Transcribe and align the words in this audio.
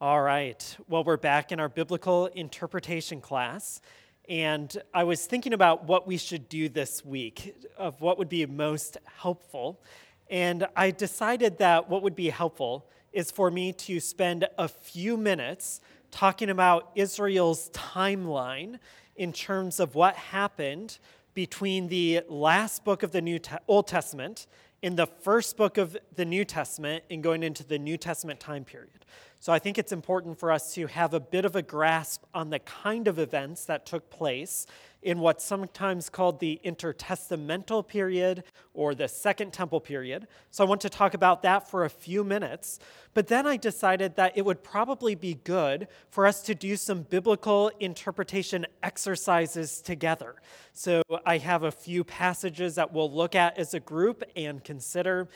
All 0.00 0.22
right. 0.22 0.76
Well, 0.86 1.02
we're 1.02 1.16
back 1.16 1.50
in 1.50 1.58
our 1.58 1.68
biblical 1.68 2.26
interpretation 2.26 3.20
class. 3.20 3.80
And 4.28 4.80
I 4.94 5.02
was 5.02 5.26
thinking 5.26 5.52
about 5.52 5.86
what 5.86 6.06
we 6.06 6.18
should 6.18 6.48
do 6.48 6.68
this 6.68 7.04
week, 7.04 7.56
of 7.76 8.00
what 8.00 8.16
would 8.16 8.28
be 8.28 8.46
most 8.46 8.96
helpful. 9.16 9.82
And 10.30 10.68
I 10.76 10.92
decided 10.92 11.58
that 11.58 11.90
what 11.90 12.04
would 12.04 12.14
be 12.14 12.30
helpful 12.30 12.88
is 13.12 13.32
for 13.32 13.50
me 13.50 13.72
to 13.72 13.98
spend 13.98 14.46
a 14.56 14.68
few 14.68 15.16
minutes 15.16 15.80
talking 16.12 16.48
about 16.48 16.92
Israel's 16.94 17.68
timeline 17.70 18.78
in 19.16 19.32
terms 19.32 19.80
of 19.80 19.96
what 19.96 20.14
happened 20.14 21.00
between 21.34 21.88
the 21.88 22.20
last 22.28 22.84
book 22.84 23.02
of 23.02 23.10
the 23.10 23.20
New 23.20 23.40
Te- 23.40 23.56
Old 23.66 23.88
Testament 23.88 24.46
in 24.80 24.94
the 24.94 25.06
first 25.06 25.56
book 25.56 25.76
of 25.76 25.96
the 26.14 26.24
New 26.24 26.44
Testament 26.44 27.02
and 27.10 27.20
going 27.20 27.42
into 27.42 27.64
the 27.64 27.80
New 27.80 27.96
Testament 27.96 28.38
time 28.38 28.64
period. 28.64 29.04
So 29.40 29.52
I 29.52 29.60
think 29.60 29.78
it's 29.78 29.92
important 29.92 30.38
for 30.38 30.50
us 30.50 30.74
to 30.74 30.88
have 30.88 31.14
a 31.14 31.20
bit 31.20 31.44
of 31.44 31.54
a 31.54 31.62
grasp 31.62 32.24
on 32.34 32.50
the 32.50 32.58
kind 32.58 33.06
of 33.06 33.20
events 33.20 33.64
that 33.66 33.86
took 33.86 34.10
place 34.10 34.66
in 35.00 35.20
what's 35.20 35.44
sometimes 35.44 36.10
called 36.10 36.40
the 36.40 36.60
intertestamental 36.64 37.86
period 37.86 38.42
or 38.74 38.96
the 38.96 39.06
Second 39.06 39.52
Temple 39.52 39.80
period. 39.80 40.26
So 40.50 40.64
I 40.64 40.68
want 40.68 40.80
to 40.80 40.90
talk 40.90 41.14
about 41.14 41.42
that 41.42 41.70
for 41.70 41.84
a 41.84 41.90
few 41.90 42.24
minutes. 42.24 42.80
But 43.14 43.28
then 43.28 43.46
I 43.46 43.56
decided 43.56 44.16
that 44.16 44.36
it 44.36 44.44
would 44.44 44.64
probably 44.64 45.14
be 45.14 45.34
good 45.44 45.86
for 46.10 46.26
us 46.26 46.42
to 46.42 46.54
do 46.54 46.76
some 46.76 47.02
biblical 47.02 47.70
interpretation 47.78 48.66
exercises 48.82 49.80
together. 49.80 50.34
So 50.72 51.02
I 51.24 51.38
have 51.38 51.62
a 51.62 51.70
few 51.70 52.02
passages 52.02 52.74
that 52.74 52.92
we'll 52.92 53.12
look 53.12 53.36
at 53.36 53.56
as 53.56 53.74
a 53.74 53.80
group 53.80 54.24
and 54.34 54.64
consider 54.64 55.28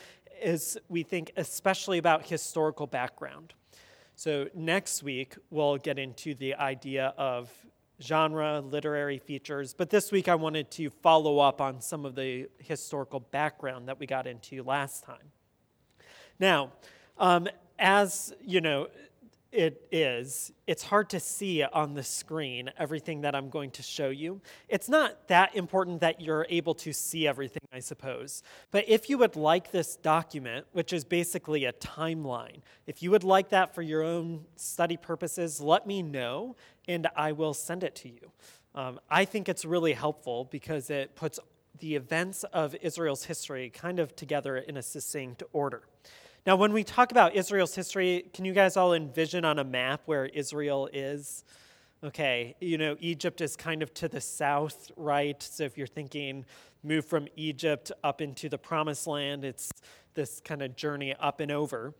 as 0.43 0.77
we 0.89 1.05
think 1.05 1.31
especially 1.37 1.99
about 1.99 2.27
historical 2.27 2.89
background. 2.89 3.55
So, 4.15 4.49
next 4.55 5.03
week, 5.03 5.37
we'll 5.51 5.79
get 5.79 5.99
into 5.99 6.35
the 6.35 6.55
idea 6.55 7.15
of 7.17 7.51
genre, 8.01 8.61
literary 8.61 9.19
features, 9.19 9.75
but 9.75 9.91
this 9.91 10.13
week 10.13 10.29
I 10.29 10.35
wanted 10.35 10.71
to 10.73 10.91
follow 10.91 11.39
up 11.39 11.61
on 11.61 11.81
some 11.81 12.05
of 12.05 12.15
the 12.15 12.49
historical 12.59 13.21
background 13.21 13.89
that 13.89 13.99
we 13.99 14.07
got 14.07 14.27
into 14.27 14.63
last 14.63 15.05
time. 15.05 15.31
Now, 16.39 16.73
um, 17.19 17.49
as 17.79 18.35
you 18.41 18.61
know, 18.61 18.89
it 19.53 19.87
is, 19.93 20.51
it's 20.67 20.83
hard 20.83 21.11
to 21.11 21.21
see 21.21 21.63
on 21.63 21.93
the 21.93 22.03
screen 22.03 22.71
everything 22.79 23.21
that 23.21 23.35
I'm 23.35 23.51
going 23.51 23.71
to 23.73 23.83
show 23.83 24.09
you. 24.09 24.41
It's 24.69 24.89
not 24.89 25.29
that 25.29 25.55
important 25.55 26.01
that 26.01 26.23
you're 26.23 26.47
able 26.49 26.75
to 26.77 26.93
see 26.93 27.29
everything, 27.29 27.63
I 27.71 27.81
suppose. 27.81 28.43
But 28.71 28.89
if 28.89 29.11
you 29.11 29.19
would 29.19 29.37
like 29.37 29.71
this 29.71 29.97
document, 29.97 30.67
which 30.73 30.95
is 30.95 31.05
basically 31.05 31.67
a 31.67 31.73
timeline, 31.75 32.63
if 32.87 33.03
you 33.03 33.11
would 33.11 33.25
like 33.25 33.51
that 33.51 33.75
for 33.75 33.83
your 33.83 34.03
own 34.03 34.47
study 34.57 34.97
purposes, 34.97 35.61
let 35.61 35.87
me 35.87 36.03
know 36.03 36.57
and 36.89 37.07
I 37.15 37.33
will 37.33 37.55
send 37.55 37.85
it 37.85 37.95
to 37.97 38.09
you. 38.09 38.33
Um, 38.75 39.01
I 39.11 39.27
think 39.27 39.51
it's 39.51 39.67
really 39.67 39.93
helpful 39.93 40.49
because 40.51 40.89
it 40.89 41.15
puts 41.15 41.39
the 41.79 41.95
events 41.95 42.45
of 42.45 42.75
Israel's 42.77 43.25
history 43.25 43.69
kind 43.69 43.99
of 43.99 44.17
together 44.17 44.57
in 44.57 44.79
a 44.79 44.83
succinct 44.83 45.43
order. 45.53 45.83
Now, 46.45 46.57
when 46.57 46.73
we 46.73 46.83
talk 46.83 47.13
about 47.13 47.37
Israel's 47.37 47.73
history, 47.73 48.25
can 48.35 48.45
you 48.45 48.53
guys 48.53 48.77
all 48.77 48.95
envision 48.95 49.45
on 49.45 49.61
a 49.61 49.65
map 49.65 50.03
where 50.07 50.27
Israel 50.27 50.89
is? 50.93 51.45
Okay, 52.03 52.57
you 52.61 52.79
know, 52.79 52.97
Egypt 52.99 53.41
is 53.41 53.55
kind 53.55 53.81
of 53.81 53.95
to 53.95 54.09
the 54.09 54.21
south, 54.21 54.91
right? 54.97 55.41
So 55.41 55.63
if 55.63 55.79
you're 55.79 55.87
thinking 55.87 56.45
move 56.83 57.05
from 57.05 57.29
Egypt 57.37 57.93
up 58.03 58.21
into 58.21 58.49
the 58.49 58.59
promised 58.59 59.07
land, 59.07 59.45
it's 59.45 59.71
this 60.15 60.41
kind 60.41 60.63
of 60.63 60.75
journey 60.75 61.15
up 61.21 61.39
and 61.39 61.53
over. 61.53 61.95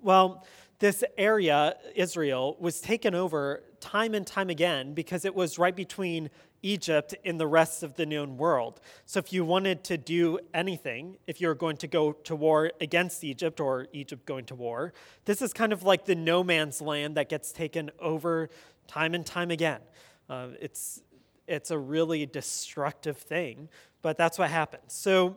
Well, 0.00 0.46
this 0.78 1.04
area, 1.18 1.76
Israel, 1.94 2.56
was 2.58 2.80
taken 2.80 3.14
over 3.14 3.62
time 3.80 4.14
and 4.14 4.26
time 4.26 4.48
again 4.48 4.94
because 4.94 5.26
it 5.26 5.34
was 5.34 5.58
right 5.58 5.76
between 5.76 6.30
Egypt 6.62 7.14
in 7.24 7.38
the 7.38 7.46
rest 7.46 7.82
of 7.82 7.94
the 7.94 8.06
known 8.06 8.36
world. 8.36 8.80
So, 9.04 9.18
if 9.18 9.32
you 9.32 9.44
wanted 9.44 9.84
to 9.84 9.96
do 9.96 10.38
anything, 10.54 11.16
if 11.26 11.40
you're 11.40 11.54
going 11.54 11.76
to 11.78 11.86
go 11.86 12.12
to 12.12 12.36
war 12.36 12.72
against 12.80 13.22
Egypt 13.24 13.60
or 13.60 13.88
Egypt 13.92 14.26
going 14.26 14.44
to 14.46 14.54
war, 14.54 14.92
this 15.24 15.42
is 15.42 15.52
kind 15.52 15.72
of 15.72 15.82
like 15.82 16.04
the 16.04 16.14
no 16.14 16.42
man's 16.42 16.80
land 16.80 17.16
that 17.16 17.28
gets 17.28 17.52
taken 17.52 17.90
over 17.98 18.50
time 18.86 19.14
and 19.14 19.24
time 19.24 19.50
again. 19.50 19.80
Uh, 20.28 20.48
it's, 20.60 21.02
it's 21.46 21.70
a 21.70 21.78
really 21.78 22.26
destructive 22.26 23.16
thing, 23.16 23.68
but 24.02 24.16
that's 24.16 24.38
what 24.38 24.50
happens. 24.50 24.92
So, 24.92 25.36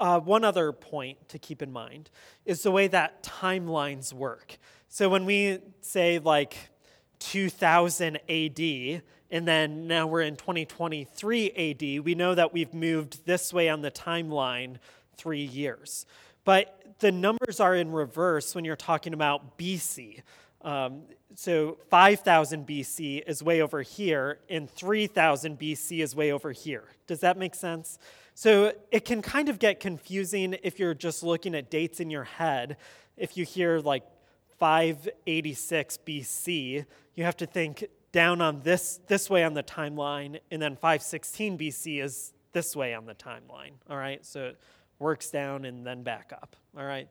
uh, 0.00 0.18
one 0.18 0.44
other 0.44 0.72
point 0.72 1.28
to 1.28 1.38
keep 1.38 1.60
in 1.60 1.70
mind 1.70 2.10
is 2.46 2.62
the 2.62 2.70
way 2.70 2.88
that 2.88 3.22
timelines 3.22 4.12
work. 4.12 4.56
So, 4.88 5.08
when 5.08 5.24
we 5.24 5.58
say 5.82 6.18
like 6.18 6.56
2000 7.20 8.18
AD, 8.28 9.02
and 9.30 9.46
then 9.46 9.86
now 9.86 10.06
we're 10.06 10.22
in 10.22 10.36
2023 10.36 11.50
AD, 11.50 12.04
we 12.04 12.14
know 12.14 12.34
that 12.34 12.52
we've 12.52 12.74
moved 12.74 13.26
this 13.26 13.52
way 13.52 13.68
on 13.68 13.82
the 13.82 13.90
timeline 13.90 14.76
three 15.16 15.44
years. 15.44 16.06
But 16.44 16.82
the 16.98 17.12
numbers 17.12 17.60
are 17.60 17.74
in 17.74 17.92
reverse 17.92 18.54
when 18.54 18.64
you're 18.64 18.76
talking 18.76 19.14
about 19.14 19.58
BC. 19.58 20.22
Um, 20.62 21.02
so 21.34 21.78
5000 21.90 22.66
BC 22.66 23.22
is 23.26 23.42
way 23.42 23.62
over 23.62 23.82
here, 23.82 24.40
and 24.48 24.68
3000 24.68 25.58
BC 25.58 26.02
is 26.02 26.14
way 26.14 26.32
over 26.32 26.52
here. 26.52 26.84
Does 27.06 27.20
that 27.20 27.38
make 27.38 27.54
sense? 27.54 27.98
So 28.34 28.72
it 28.90 29.04
can 29.04 29.22
kind 29.22 29.48
of 29.48 29.58
get 29.58 29.80
confusing 29.80 30.56
if 30.62 30.78
you're 30.78 30.94
just 30.94 31.22
looking 31.22 31.54
at 31.54 31.70
dates 31.70 32.00
in 32.00 32.10
your 32.10 32.24
head. 32.24 32.76
If 33.16 33.36
you 33.36 33.44
hear 33.44 33.78
like 33.78 34.02
586 34.58 35.98
BC, 36.06 36.84
you 37.14 37.24
have 37.24 37.36
to 37.38 37.46
think 37.46 37.84
down 38.12 38.40
on 38.40 38.60
this, 38.62 39.00
this 39.06 39.30
way 39.30 39.44
on 39.44 39.54
the 39.54 39.62
timeline, 39.62 40.40
and 40.50 40.60
then 40.60 40.76
516 40.76 41.58
BC 41.58 42.02
is 42.02 42.32
this 42.52 42.74
way 42.74 42.94
on 42.94 43.06
the 43.06 43.14
timeline. 43.14 43.72
All 43.88 43.96
right, 43.96 44.24
so 44.24 44.46
it 44.46 44.60
works 44.98 45.30
down 45.30 45.64
and 45.64 45.86
then 45.86 46.02
back 46.02 46.32
up. 46.32 46.56
All 46.76 46.84
right. 46.84 47.08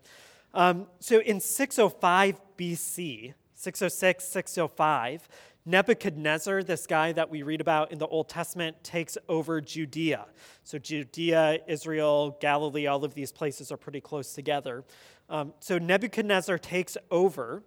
Um, 0.53 0.87
so 0.99 1.19
in 1.19 1.39
605 1.39 2.41
BC, 2.57 3.33
606, 3.55 4.23
605, 4.23 5.29
Nebuchadnezzar, 5.65 6.63
this 6.63 6.87
guy 6.87 7.11
that 7.11 7.29
we 7.29 7.43
read 7.43 7.61
about 7.61 7.91
in 7.91 7.99
the 7.99 8.07
Old 8.07 8.29
Testament, 8.29 8.83
takes 8.83 9.17
over 9.27 9.61
Judea. 9.61 10.25
So, 10.63 10.79
Judea, 10.79 11.59
Israel, 11.67 12.37
Galilee, 12.39 12.87
all 12.87 13.03
of 13.03 13.13
these 13.13 13.31
places 13.31 13.71
are 13.71 13.77
pretty 13.77 14.01
close 14.01 14.33
together. 14.33 14.83
Um, 15.29 15.53
so, 15.59 15.77
Nebuchadnezzar 15.77 16.57
takes 16.57 16.97
over 17.11 17.63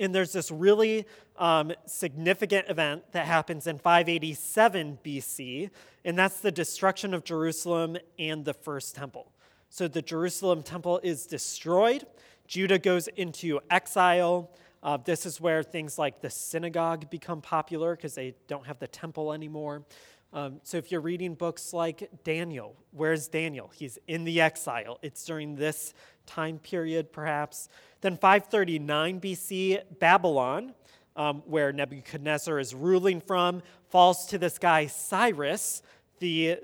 and 0.00 0.14
there's 0.14 0.32
this 0.32 0.50
really 0.50 1.06
um, 1.36 1.72
significant 1.86 2.68
event 2.68 3.02
that 3.12 3.26
happens 3.26 3.66
in 3.66 3.78
587 3.78 4.98
BC, 5.04 5.70
and 6.04 6.18
that's 6.18 6.40
the 6.40 6.52
destruction 6.52 7.14
of 7.14 7.24
Jerusalem 7.24 7.96
and 8.18 8.44
the 8.44 8.54
first 8.54 8.94
temple. 8.94 9.32
So 9.70 9.88
the 9.88 10.02
Jerusalem 10.02 10.62
temple 10.62 11.00
is 11.02 11.26
destroyed. 11.26 12.06
Judah 12.46 12.78
goes 12.78 13.08
into 13.08 13.60
exile. 13.70 14.50
Uh, 14.82 14.96
this 14.96 15.26
is 15.26 15.40
where 15.40 15.62
things 15.62 15.98
like 15.98 16.20
the 16.20 16.30
synagogue 16.30 17.10
become 17.10 17.42
popular 17.42 17.94
because 17.94 18.14
they 18.14 18.34
don't 18.46 18.66
have 18.66 18.78
the 18.78 18.86
temple 18.86 19.32
anymore. 19.32 19.84
Um, 20.32 20.60
so 20.62 20.76
if 20.76 20.92
you're 20.92 21.00
reading 21.00 21.34
books 21.34 21.72
like 21.72 22.08
Daniel, 22.22 22.76
where's 22.92 23.28
Daniel? 23.28 23.70
He's 23.74 23.98
in 24.06 24.24
the 24.24 24.40
exile. 24.40 24.98
It's 25.02 25.24
during 25.24 25.56
this 25.56 25.94
time 26.28 26.58
period, 26.58 27.12
perhaps. 27.12 27.68
Then 28.02 28.16
539 28.16 29.20
BC, 29.20 29.82
Babylon, 29.98 30.74
um, 31.16 31.42
where 31.46 31.72
Nebuchadnezzar 31.72 32.60
is 32.60 32.74
ruling 32.74 33.20
from, 33.20 33.62
falls 33.88 34.26
to 34.26 34.38
this 34.38 34.58
guy 34.58 34.86
Cyrus 34.86 35.82
the 36.20 36.58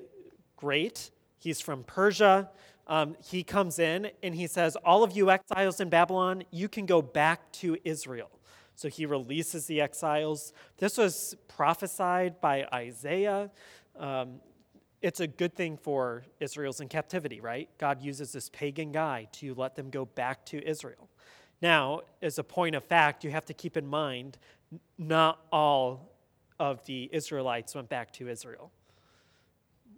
Great. 0.57 1.11
He's 1.39 1.61
from 1.61 1.83
Persia. 1.85 2.51
Um, 2.87 3.17
he 3.25 3.43
comes 3.43 3.79
in 3.79 4.11
and 4.23 4.35
he 4.35 4.47
says, 4.47 4.77
All 4.85 5.03
of 5.03 5.17
you 5.17 5.31
exiles 5.31 5.81
in 5.81 5.89
Babylon, 5.89 6.45
you 6.51 6.69
can 6.69 6.87
go 6.87 7.03
back 7.03 7.51
to 7.53 7.77
Israel. 7.85 8.31
So 8.77 8.89
he 8.89 9.07
releases 9.07 9.67
the 9.67 9.81
exiles. 9.81 10.53
This 10.79 10.99
was 10.99 11.37
prophesied 11.49 12.41
by 12.41 12.67
Isaiah. 12.73 13.51
Um, 13.99 14.41
it's 15.05 15.21
a 15.21 15.27
good 15.27 15.55
thing 15.55 15.77
for 15.77 16.25
Israel's 16.41 16.81
in 16.81 16.89
captivity, 16.89 17.39
right? 17.39 17.69
God 17.77 18.01
uses 18.01 18.33
this 18.33 18.49
pagan 18.49 18.91
guy 18.91 19.29
to 19.33 19.53
let 19.55 19.75
them 19.75 19.91
go 19.91 20.07
back 20.07 20.47
to 20.47 20.67
Israel. 20.67 21.11
Now, 21.61 22.01
as 22.23 22.39
a 22.39 22.43
point 22.43 22.75
of 22.75 22.85
fact, 22.85 23.23
you 23.23 23.31
have 23.31 23.45
to 23.45 23.53
keep 23.53 23.77
in 23.77 23.87
mind 23.87 24.39
not 24.97 25.41
all 25.53 26.11
of 26.59 26.83
the 26.87 27.11
Israelites 27.13 27.75
went 27.75 27.91
back 27.91 28.15
to 28.15 28.29
Israel. 28.29 28.73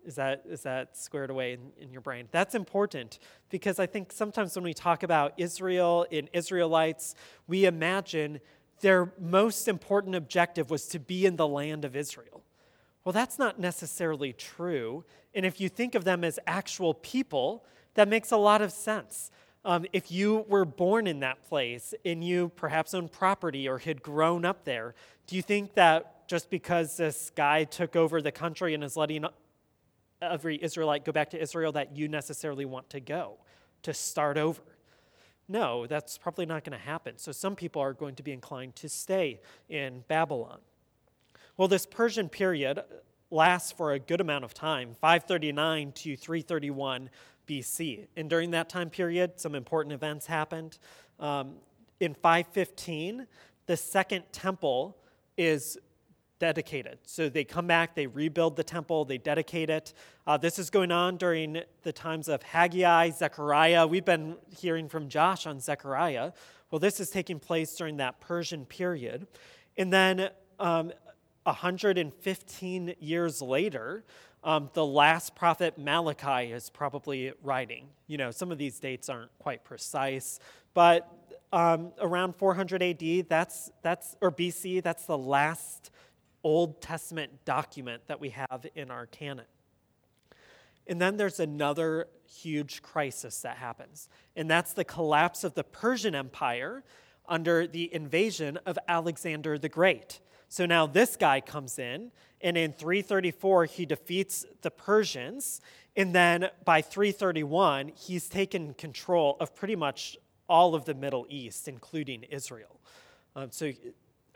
Is 0.04 0.16
that, 0.16 0.42
is 0.48 0.62
that 0.62 0.96
squared 0.96 1.30
away 1.30 1.52
in, 1.52 1.70
in, 1.78 1.92
your 1.92 2.00
brain? 2.00 2.26
That's 2.32 2.56
important 2.56 3.20
because 3.48 3.78
I 3.78 3.86
think 3.86 4.10
sometimes 4.10 4.56
when 4.56 4.64
we 4.64 4.74
talk 4.74 5.04
about 5.04 5.34
Israel 5.36 6.04
and 6.10 6.28
Israelites, 6.32 7.14
we 7.46 7.64
imagine 7.64 8.40
their 8.80 9.12
most 9.20 9.68
important 9.68 10.16
objective 10.16 10.68
was 10.68 10.88
to 10.88 10.98
be 10.98 11.26
in 11.26 11.36
the 11.36 11.46
land 11.46 11.84
of 11.84 11.94
Israel. 11.94 12.35
Well, 13.06 13.12
that's 13.12 13.38
not 13.38 13.60
necessarily 13.60 14.32
true. 14.32 15.04
And 15.32 15.46
if 15.46 15.60
you 15.60 15.68
think 15.68 15.94
of 15.94 16.02
them 16.02 16.24
as 16.24 16.40
actual 16.44 16.92
people, 16.92 17.64
that 17.94 18.08
makes 18.08 18.32
a 18.32 18.36
lot 18.36 18.62
of 18.62 18.72
sense. 18.72 19.30
Um, 19.64 19.86
if 19.92 20.10
you 20.10 20.44
were 20.48 20.64
born 20.64 21.06
in 21.06 21.20
that 21.20 21.40
place 21.44 21.94
and 22.04 22.24
you 22.24 22.48
perhaps 22.56 22.94
owned 22.94 23.12
property 23.12 23.68
or 23.68 23.78
had 23.78 24.02
grown 24.02 24.44
up 24.44 24.64
there, 24.64 24.96
do 25.28 25.36
you 25.36 25.42
think 25.42 25.74
that 25.74 26.26
just 26.26 26.50
because 26.50 26.96
this 26.96 27.30
guy 27.36 27.62
took 27.62 27.94
over 27.94 28.20
the 28.20 28.32
country 28.32 28.74
and 28.74 28.82
is 28.82 28.96
letting 28.96 29.24
every 30.20 30.60
Israelite 30.60 31.04
go 31.04 31.12
back 31.12 31.30
to 31.30 31.40
Israel, 31.40 31.70
that 31.72 31.96
you 31.96 32.08
necessarily 32.08 32.64
want 32.64 32.90
to 32.90 32.98
go 32.98 33.34
to 33.82 33.94
start 33.94 34.36
over? 34.36 34.62
No, 35.46 35.86
that's 35.86 36.18
probably 36.18 36.44
not 36.44 36.64
going 36.64 36.76
to 36.76 36.84
happen. 36.84 37.18
So 37.18 37.30
some 37.30 37.54
people 37.54 37.80
are 37.80 37.92
going 37.92 38.16
to 38.16 38.24
be 38.24 38.32
inclined 38.32 38.74
to 38.76 38.88
stay 38.88 39.38
in 39.68 40.02
Babylon. 40.08 40.58
Well, 41.56 41.68
this 41.68 41.86
Persian 41.86 42.28
period 42.28 42.82
lasts 43.30 43.72
for 43.72 43.92
a 43.92 43.98
good 43.98 44.20
amount 44.20 44.44
of 44.44 44.52
time 44.52 44.94
539 45.00 45.92
to 45.92 46.16
331 46.16 47.10
BC. 47.48 48.06
And 48.16 48.28
during 48.28 48.50
that 48.50 48.68
time 48.68 48.90
period, 48.90 49.40
some 49.40 49.54
important 49.54 49.92
events 49.94 50.26
happened. 50.26 50.78
Um, 51.18 51.54
in 51.98 52.14
515, 52.14 53.26
the 53.66 53.76
second 53.76 54.24
temple 54.32 54.98
is 55.38 55.78
dedicated. 56.38 56.98
So 57.06 57.30
they 57.30 57.44
come 57.44 57.66
back, 57.66 57.94
they 57.94 58.06
rebuild 58.06 58.56
the 58.56 58.64
temple, 58.64 59.06
they 59.06 59.16
dedicate 59.16 59.70
it. 59.70 59.94
Uh, 60.26 60.36
this 60.36 60.58
is 60.58 60.68
going 60.68 60.92
on 60.92 61.16
during 61.16 61.62
the 61.82 61.92
times 61.92 62.28
of 62.28 62.42
Haggai, 62.42 63.10
Zechariah. 63.10 63.86
We've 63.86 64.04
been 64.04 64.36
hearing 64.54 64.90
from 64.90 65.08
Josh 65.08 65.46
on 65.46 65.60
Zechariah. 65.60 66.32
Well, 66.70 66.78
this 66.78 67.00
is 67.00 67.08
taking 67.08 67.38
place 67.38 67.74
during 67.74 67.96
that 67.96 68.20
Persian 68.20 68.66
period. 68.66 69.26
And 69.78 69.90
then 69.90 70.28
um, 70.58 70.92
115 71.46 72.94
years 72.98 73.40
later, 73.40 74.04
um, 74.42 74.70
the 74.74 74.84
last 74.84 75.34
prophet 75.34 75.78
Malachi 75.78 76.52
is 76.52 76.70
probably 76.70 77.32
writing. 77.42 77.86
You 78.06 78.18
know, 78.18 78.30
some 78.30 78.52
of 78.52 78.58
these 78.58 78.78
dates 78.78 79.08
aren't 79.08 79.36
quite 79.38 79.64
precise, 79.64 80.40
but 80.74 81.08
um, 81.52 81.92
around 82.00 82.34
400 82.36 82.82
AD, 82.82 83.28
that's, 83.28 83.70
that's, 83.82 84.16
or 84.20 84.30
BC, 84.30 84.82
that's 84.82 85.06
the 85.06 85.18
last 85.18 85.90
Old 86.42 86.80
Testament 86.80 87.44
document 87.44 88.02
that 88.08 88.20
we 88.20 88.30
have 88.30 88.66
in 88.74 88.90
our 88.90 89.06
canon. 89.06 89.46
And 90.86 91.00
then 91.00 91.16
there's 91.16 91.40
another 91.40 92.08
huge 92.28 92.82
crisis 92.82 93.40
that 93.42 93.56
happens, 93.56 94.08
and 94.36 94.50
that's 94.50 94.72
the 94.72 94.84
collapse 94.84 95.44
of 95.44 95.54
the 95.54 95.64
Persian 95.64 96.14
Empire 96.14 96.84
under 97.28 97.66
the 97.66 97.92
invasion 97.92 98.58
of 98.66 98.78
Alexander 98.86 99.58
the 99.58 99.68
Great. 99.68 100.20
So 100.48 100.66
now 100.66 100.86
this 100.86 101.16
guy 101.16 101.40
comes 101.40 101.78
in, 101.78 102.12
and 102.40 102.56
in 102.56 102.72
334, 102.72 103.64
he 103.66 103.86
defeats 103.86 104.44
the 104.62 104.70
Persians. 104.70 105.60
And 105.96 106.14
then 106.14 106.50
by 106.64 106.82
331, 106.82 107.92
he's 107.96 108.28
taken 108.28 108.74
control 108.74 109.36
of 109.40 109.54
pretty 109.54 109.76
much 109.76 110.16
all 110.48 110.74
of 110.74 110.84
the 110.84 110.94
Middle 110.94 111.26
East, 111.28 111.68
including 111.68 112.22
Israel. 112.24 112.80
Um, 113.34 113.50
so 113.50 113.72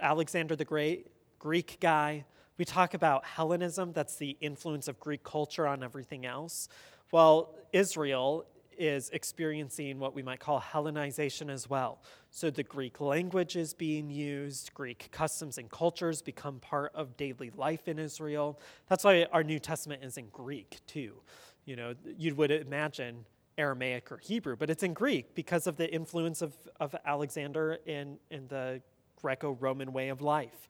Alexander 0.00 0.56
the 0.56 0.64
Great, 0.64 1.06
Greek 1.38 1.78
guy. 1.80 2.24
We 2.58 2.64
talk 2.64 2.94
about 2.94 3.24
Hellenism, 3.24 3.92
that's 3.92 4.16
the 4.16 4.36
influence 4.40 4.88
of 4.88 4.98
Greek 5.00 5.22
culture 5.22 5.66
on 5.66 5.82
everything 5.82 6.26
else. 6.26 6.68
Well, 7.10 7.54
Israel 7.72 8.44
is 8.80 9.10
experiencing 9.10 9.98
what 9.98 10.14
we 10.14 10.22
might 10.22 10.40
call 10.40 10.58
Hellenization 10.58 11.50
as 11.50 11.68
well. 11.68 12.02
So 12.30 12.50
the 12.50 12.62
Greek 12.62 12.98
language 13.00 13.54
is 13.54 13.74
being 13.74 14.10
used, 14.10 14.72
Greek 14.72 15.10
customs 15.12 15.58
and 15.58 15.70
cultures 15.70 16.22
become 16.22 16.60
part 16.60 16.92
of 16.94 17.16
daily 17.18 17.50
life 17.54 17.86
in 17.86 17.98
Israel. 17.98 18.58
That's 18.88 19.04
why 19.04 19.26
our 19.32 19.44
New 19.44 19.58
Testament 19.58 20.02
is 20.02 20.16
in 20.16 20.28
Greek 20.32 20.78
too. 20.86 21.20
You 21.66 21.76
know, 21.76 21.94
you 22.16 22.34
would 22.34 22.50
imagine 22.50 23.26
Aramaic 23.58 24.10
or 24.10 24.16
Hebrew, 24.16 24.56
but 24.56 24.70
it's 24.70 24.82
in 24.82 24.94
Greek 24.94 25.34
because 25.34 25.66
of 25.66 25.76
the 25.76 25.92
influence 25.92 26.40
of, 26.40 26.54
of 26.80 26.96
Alexander 27.04 27.78
in, 27.84 28.16
in 28.30 28.48
the 28.48 28.80
Greco 29.20 29.52
Roman 29.60 29.92
way 29.92 30.08
of 30.08 30.22
life. 30.22 30.68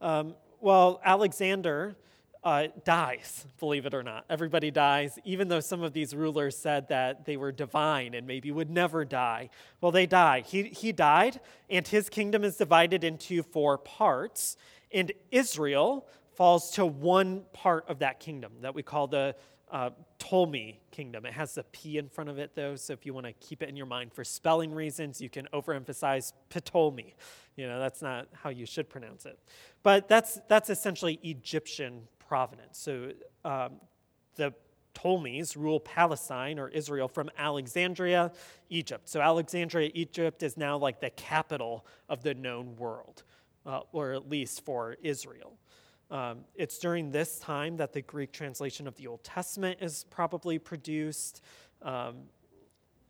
Um, 0.00 0.34
well, 0.60 1.00
Alexander 1.04 1.94
uh, 2.44 2.66
dies, 2.84 3.46
believe 3.58 3.86
it 3.86 3.94
or 3.94 4.02
not. 4.02 4.26
Everybody 4.28 4.70
dies, 4.70 5.18
even 5.24 5.48
though 5.48 5.60
some 5.60 5.82
of 5.82 5.94
these 5.94 6.14
rulers 6.14 6.56
said 6.56 6.88
that 6.88 7.24
they 7.24 7.38
were 7.38 7.50
divine 7.50 8.12
and 8.14 8.26
maybe 8.26 8.52
would 8.52 8.70
never 8.70 9.04
die. 9.04 9.48
Well, 9.80 9.90
they 9.90 10.04
die. 10.04 10.42
He, 10.46 10.64
he 10.64 10.92
died, 10.92 11.40
and 11.70 11.88
his 11.88 12.10
kingdom 12.10 12.44
is 12.44 12.56
divided 12.56 13.02
into 13.02 13.42
four 13.42 13.78
parts, 13.78 14.58
and 14.92 15.10
Israel 15.30 16.06
falls 16.34 16.72
to 16.72 16.84
one 16.84 17.44
part 17.54 17.88
of 17.88 18.00
that 18.00 18.20
kingdom 18.20 18.52
that 18.60 18.74
we 18.74 18.82
call 18.82 19.06
the 19.06 19.34
uh, 19.70 19.90
Ptolemy 20.18 20.80
kingdom. 20.90 21.24
It 21.24 21.32
has 21.32 21.54
the 21.54 21.64
P 21.64 21.96
in 21.96 22.08
front 22.08 22.28
of 22.28 22.38
it, 22.38 22.54
though, 22.54 22.76
so 22.76 22.92
if 22.92 23.06
you 23.06 23.14
want 23.14 23.26
to 23.26 23.32
keep 23.32 23.62
it 23.62 23.70
in 23.70 23.76
your 23.76 23.86
mind 23.86 24.12
for 24.12 24.22
spelling 24.22 24.72
reasons, 24.72 25.20
you 25.20 25.30
can 25.30 25.48
overemphasize 25.54 26.32
Ptolemy. 26.50 27.14
You 27.56 27.68
know, 27.68 27.78
that's 27.78 28.02
not 28.02 28.28
how 28.32 28.50
you 28.50 28.66
should 28.66 28.90
pronounce 28.90 29.24
it. 29.24 29.38
But 29.82 30.08
that's, 30.08 30.40
that's 30.48 30.70
essentially 30.70 31.18
Egyptian 31.22 32.08
provenance. 32.28 32.78
So 32.78 33.12
um, 33.44 33.72
the 34.36 34.54
Ptolemies 34.94 35.56
rule 35.56 35.80
Palestine 35.80 36.58
or 36.58 36.68
Israel 36.68 37.08
from 37.08 37.30
Alexandria, 37.36 38.32
Egypt. 38.70 39.08
So 39.08 39.20
Alexandria, 39.20 39.90
Egypt 39.94 40.42
is 40.42 40.56
now 40.56 40.78
like 40.78 41.00
the 41.00 41.10
capital 41.10 41.84
of 42.08 42.22
the 42.22 42.34
known 42.34 42.76
world, 42.76 43.24
uh, 43.66 43.80
or 43.92 44.12
at 44.12 44.30
least 44.30 44.64
for 44.64 44.96
Israel. 45.02 45.58
Um, 46.10 46.44
it's 46.54 46.78
during 46.78 47.10
this 47.10 47.38
time 47.38 47.76
that 47.78 47.92
the 47.92 48.02
Greek 48.02 48.30
translation 48.30 48.86
of 48.86 48.94
the 48.96 49.06
Old 49.08 49.24
Testament 49.24 49.78
is 49.80 50.04
probably 50.10 50.58
produced. 50.58 51.42
Um, 51.82 52.14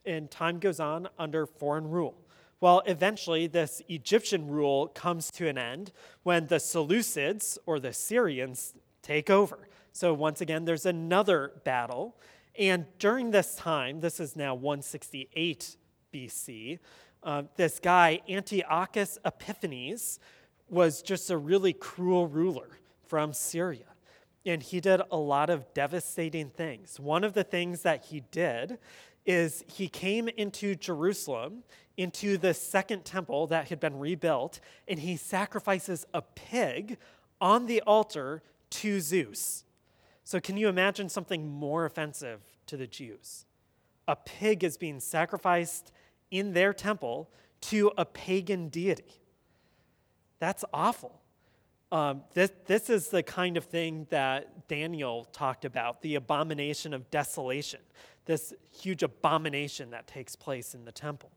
and 0.06 0.30
time 0.30 0.58
goes 0.58 0.80
on 0.80 1.08
under 1.18 1.46
foreign 1.46 1.88
rule. 1.88 2.14
Well, 2.60 2.82
eventually, 2.86 3.46
this 3.46 3.82
Egyptian 3.88 4.48
rule 4.48 4.88
comes 4.88 5.30
to 5.32 5.48
an 5.48 5.58
end 5.58 5.92
when 6.22 6.46
the 6.46 6.56
Seleucids, 6.56 7.58
or 7.66 7.78
the 7.78 7.92
Syrians, 7.92 8.74
take 9.04 9.30
over. 9.30 9.68
So, 9.92 10.12
once 10.12 10.40
again, 10.40 10.64
there's 10.64 10.86
another 10.86 11.52
battle. 11.62 12.16
And 12.58 12.86
during 12.98 13.30
this 13.30 13.54
time, 13.54 14.00
this 14.00 14.18
is 14.18 14.34
now 14.34 14.54
168 14.54 15.76
BC, 16.12 16.78
uh, 17.24 17.44
this 17.56 17.80
guy, 17.80 18.20
Antiochus 18.28 19.18
Epiphanes, 19.24 20.20
was 20.68 21.02
just 21.02 21.30
a 21.30 21.36
really 21.36 21.72
cruel 21.72 22.26
ruler 22.26 22.78
from 23.06 23.32
Syria. 23.32 23.86
And 24.46 24.62
he 24.62 24.80
did 24.80 25.00
a 25.10 25.16
lot 25.16 25.48
of 25.48 25.72
devastating 25.72 26.50
things. 26.50 27.00
One 27.00 27.24
of 27.24 27.32
the 27.32 27.44
things 27.44 27.82
that 27.82 28.04
he 28.04 28.22
did 28.30 28.78
is 29.24 29.64
he 29.66 29.88
came 29.88 30.28
into 30.28 30.74
Jerusalem, 30.74 31.64
into 31.96 32.36
the 32.36 32.52
second 32.52 33.06
temple 33.06 33.46
that 33.46 33.68
had 33.68 33.80
been 33.80 33.98
rebuilt, 33.98 34.60
and 34.86 34.98
he 34.98 35.16
sacrifices 35.16 36.04
a 36.12 36.20
pig 36.20 36.98
on 37.40 37.66
the 37.66 37.80
altar 37.82 38.42
to 38.74 39.00
Zeus. 39.00 39.64
So, 40.24 40.40
can 40.40 40.56
you 40.56 40.68
imagine 40.68 41.08
something 41.08 41.48
more 41.48 41.84
offensive 41.84 42.40
to 42.66 42.76
the 42.76 42.86
Jews? 42.86 43.44
A 44.08 44.16
pig 44.16 44.64
is 44.64 44.76
being 44.76 45.00
sacrificed 45.00 45.92
in 46.30 46.52
their 46.52 46.72
temple 46.72 47.30
to 47.62 47.92
a 47.96 48.04
pagan 48.04 48.68
deity. 48.68 49.20
That's 50.38 50.64
awful. 50.72 51.20
Um, 51.92 52.22
this, 52.32 52.50
this 52.66 52.90
is 52.90 53.08
the 53.08 53.22
kind 53.22 53.56
of 53.56 53.64
thing 53.64 54.06
that 54.10 54.66
Daniel 54.66 55.26
talked 55.26 55.64
about 55.64 56.02
the 56.02 56.16
abomination 56.16 56.92
of 56.92 57.10
desolation, 57.10 57.80
this 58.24 58.52
huge 58.72 59.02
abomination 59.02 59.90
that 59.90 60.06
takes 60.06 60.34
place 60.34 60.74
in 60.74 60.84
the 60.84 60.92
temple. 60.92 61.30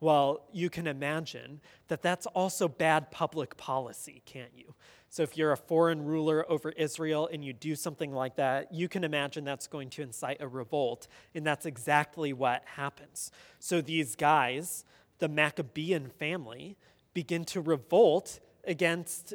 Well, 0.00 0.44
you 0.52 0.68
can 0.68 0.86
imagine 0.86 1.60
that 1.88 2.02
that's 2.02 2.26
also 2.26 2.68
bad 2.68 3.10
public 3.10 3.56
policy, 3.56 4.22
can't 4.26 4.52
you? 4.54 4.74
So, 5.16 5.22
if 5.22 5.38
you're 5.38 5.52
a 5.52 5.56
foreign 5.56 6.04
ruler 6.04 6.44
over 6.46 6.72
Israel 6.72 7.26
and 7.32 7.42
you 7.42 7.54
do 7.54 7.74
something 7.74 8.12
like 8.12 8.36
that, 8.36 8.74
you 8.74 8.86
can 8.86 9.02
imagine 9.02 9.44
that's 9.44 9.66
going 9.66 9.88
to 9.88 10.02
incite 10.02 10.42
a 10.42 10.46
revolt, 10.46 11.08
and 11.34 11.46
that's 11.46 11.64
exactly 11.64 12.34
what 12.34 12.62
happens. 12.66 13.30
So, 13.58 13.80
these 13.80 14.14
guys, 14.14 14.84
the 15.18 15.30
Maccabean 15.30 16.10
family, 16.10 16.76
begin 17.14 17.46
to 17.46 17.62
revolt 17.62 18.40
against 18.64 19.32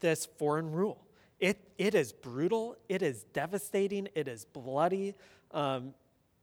this 0.00 0.26
foreign 0.26 0.72
rule. 0.72 1.06
It, 1.38 1.60
it 1.78 1.94
is 1.94 2.12
brutal, 2.12 2.74
it 2.88 3.00
is 3.00 3.22
devastating, 3.32 4.08
it 4.16 4.26
is 4.26 4.46
bloody. 4.46 5.14
Um, 5.52 5.94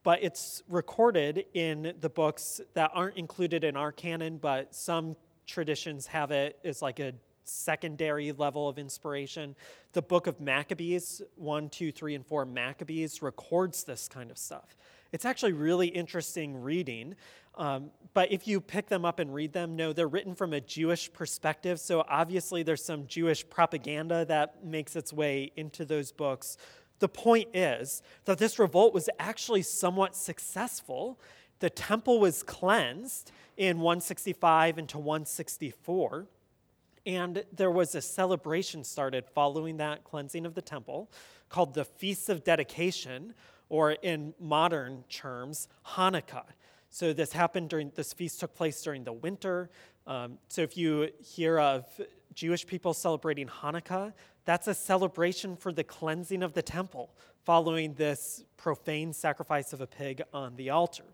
but 0.04 0.24
it's 0.24 0.64
recorded 0.70 1.44
in 1.54 1.94
the 2.00 2.10
books 2.10 2.62
that 2.74 2.92
aren't 2.94 3.18
included 3.18 3.66
in 3.66 3.76
our 3.76 3.92
canon, 3.92 4.38
but 4.38 4.74
some 4.74 5.18
traditions 5.46 6.08
have 6.08 6.32
it 6.32 6.58
as 6.64 6.82
like 6.82 7.02
a 7.02 7.12
secondary 7.48 8.32
level 8.32 8.68
of 8.68 8.78
inspiration. 8.78 9.56
The 9.94 10.02
book 10.02 10.28
of 10.28 10.40
Maccabees, 10.40 11.22
1, 11.36 11.70
2, 11.70 11.92
3, 11.92 12.16
and 12.16 12.26
4 12.26 12.46
Maccabees, 12.46 13.22
records 13.22 13.84
this 13.84 14.08
kind 14.08 14.32
of 14.32 14.38
stuff. 14.38 14.76
It's 15.12 15.26
actually 15.26 15.54
really 15.54 15.88
interesting 15.88 16.62
reading. 16.62 17.16
Um, 17.56 17.92
but 18.14 18.32
if 18.32 18.48
you 18.48 18.62
pick 18.62 18.88
them 18.88 19.04
up 19.06 19.20
and 19.20 19.34
read 19.34 19.54
them, 19.54 19.76
no, 19.76 19.94
they're 19.94 20.08
written 20.08 20.36
from 20.36 20.54
a 20.54 20.62
Jewish 20.62 21.12
perspective. 21.12 21.80
So 21.80 22.06
obviously, 22.08 22.64
there's 22.64 22.84
some 22.84 23.08
Jewish 23.08 23.48
propaganda 23.50 24.26
that 24.26 24.64
makes 24.64 24.96
its 24.96 25.12
way 25.12 25.52
into 25.56 25.86
those 25.86 26.12
books. 26.12 26.58
The 27.00 27.10
point 27.10 27.50
is 27.54 28.02
that 28.26 28.38
this 28.38 28.60
revolt 28.60 28.94
was 28.94 29.10
actually 29.20 29.64
somewhat 29.64 30.16
successful. 30.16 31.20
the 31.60 31.70
temple 31.72 32.20
was 32.20 32.44
cleansed 32.44 33.32
in 33.58 33.80
165 33.80 34.78
into 34.78 35.00
164. 35.00 36.28
And 37.08 37.46
there 37.56 37.72
was 37.72 37.96
a 37.96 38.02
celebration 38.02 38.84
started 38.84 39.26
following 39.34 39.78
that 39.78 40.04
cleansing 40.04 40.46
of 40.46 40.56
the 40.56 40.62
temple 40.62 41.10
called 41.48 41.74
the 41.74 41.86
Feast 41.86 42.28
of 42.28 42.44
Dedication, 42.44 43.34
or 43.70 43.94
in 43.94 44.34
modern 44.42 45.06
terms, 45.10 45.70
Hanukkah. 45.94 46.44
So 46.90 47.14
this 47.14 47.32
happened 47.32 47.70
during, 47.70 47.94
this 47.96 48.12
feast 48.12 48.42
took 48.42 48.54
place 48.54 48.82
during 48.82 49.06
the 49.06 49.14
winter. 49.14 49.70
Um, 50.06 50.38
so 50.50 50.62
if 50.62 50.76
you 50.76 51.10
hear 51.24 51.60
of 51.60 51.86
Jewish 52.34 52.68
people 52.68 52.94
celebrating 52.94 53.48
Hanukkah, 53.48 54.12
that's 54.44 54.68
a 54.68 54.74
celebration 54.74 55.56
for 55.56 55.72
the 55.72 55.86
cleansing 55.86 56.44
of 56.44 56.52
the 56.52 56.62
temple 56.62 57.16
following 57.46 57.94
this 57.94 58.44
profane 58.58 59.14
sacrifice 59.14 59.72
of 59.72 59.80
a 59.80 59.88
pig 59.88 60.24
on 60.34 60.58
the 60.58 60.72
altar. 60.72 61.06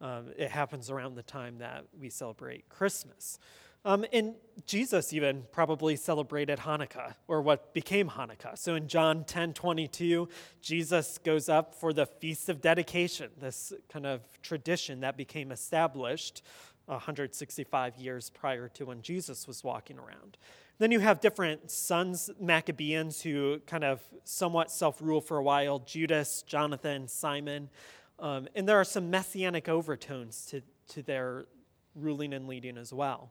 Um, 0.00 0.28
it 0.38 0.50
happens 0.50 0.90
around 0.90 1.14
the 1.14 1.22
time 1.22 1.58
that 1.58 1.84
we 1.98 2.08
celebrate 2.08 2.70
Christmas. 2.70 3.38
Um, 3.86 4.04
and 4.12 4.34
Jesus 4.66 5.12
even 5.12 5.44
probably 5.52 5.94
celebrated 5.94 6.58
Hanukkah, 6.58 7.14
or 7.28 7.40
what 7.40 7.72
became 7.72 8.10
Hanukkah. 8.10 8.58
So 8.58 8.74
in 8.74 8.88
John 8.88 9.22
10 9.22 9.52
22, 9.52 10.28
Jesus 10.60 11.18
goes 11.18 11.48
up 11.48 11.72
for 11.72 11.92
the 11.92 12.04
Feast 12.04 12.48
of 12.48 12.60
Dedication, 12.60 13.30
this 13.40 13.72
kind 13.88 14.04
of 14.04 14.22
tradition 14.42 14.98
that 15.00 15.16
became 15.16 15.52
established 15.52 16.42
165 16.86 17.96
years 17.96 18.28
prior 18.28 18.68
to 18.70 18.86
when 18.86 19.02
Jesus 19.02 19.46
was 19.46 19.62
walking 19.62 20.00
around. 20.00 20.36
Then 20.78 20.90
you 20.90 20.98
have 20.98 21.20
different 21.20 21.70
sons, 21.70 22.28
Maccabeans, 22.40 23.22
who 23.22 23.60
kind 23.68 23.84
of 23.84 24.02
somewhat 24.24 24.72
self 24.72 25.00
rule 25.00 25.20
for 25.20 25.36
a 25.36 25.42
while 25.44 25.78
Judas, 25.78 26.42
Jonathan, 26.42 27.06
Simon. 27.06 27.70
Um, 28.18 28.48
and 28.56 28.68
there 28.68 28.80
are 28.80 28.84
some 28.84 29.10
messianic 29.10 29.68
overtones 29.68 30.44
to, 30.46 30.62
to 30.88 31.02
their 31.04 31.46
ruling 31.94 32.34
and 32.34 32.48
leading 32.48 32.78
as 32.78 32.92
well. 32.92 33.30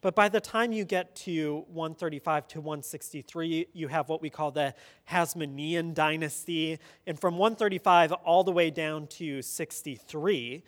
But 0.00 0.14
by 0.14 0.28
the 0.28 0.40
time 0.40 0.72
you 0.72 0.84
get 0.84 1.14
to 1.16 1.64
135 1.68 2.48
to 2.48 2.60
163, 2.60 3.68
you 3.72 3.88
have 3.88 4.08
what 4.08 4.20
we 4.22 4.30
call 4.30 4.50
the 4.50 4.74
Hasmonean 5.10 5.94
dynasty. 5.94 6.78
And 7.06 7.18
from 7.18 7.38
135 7.38 8.12
all 8.12 8.44
the 8.44 8.52
way 8.52 8.70
down 8.70 9.06
to 9.08 9.42
63, 9.42 10.62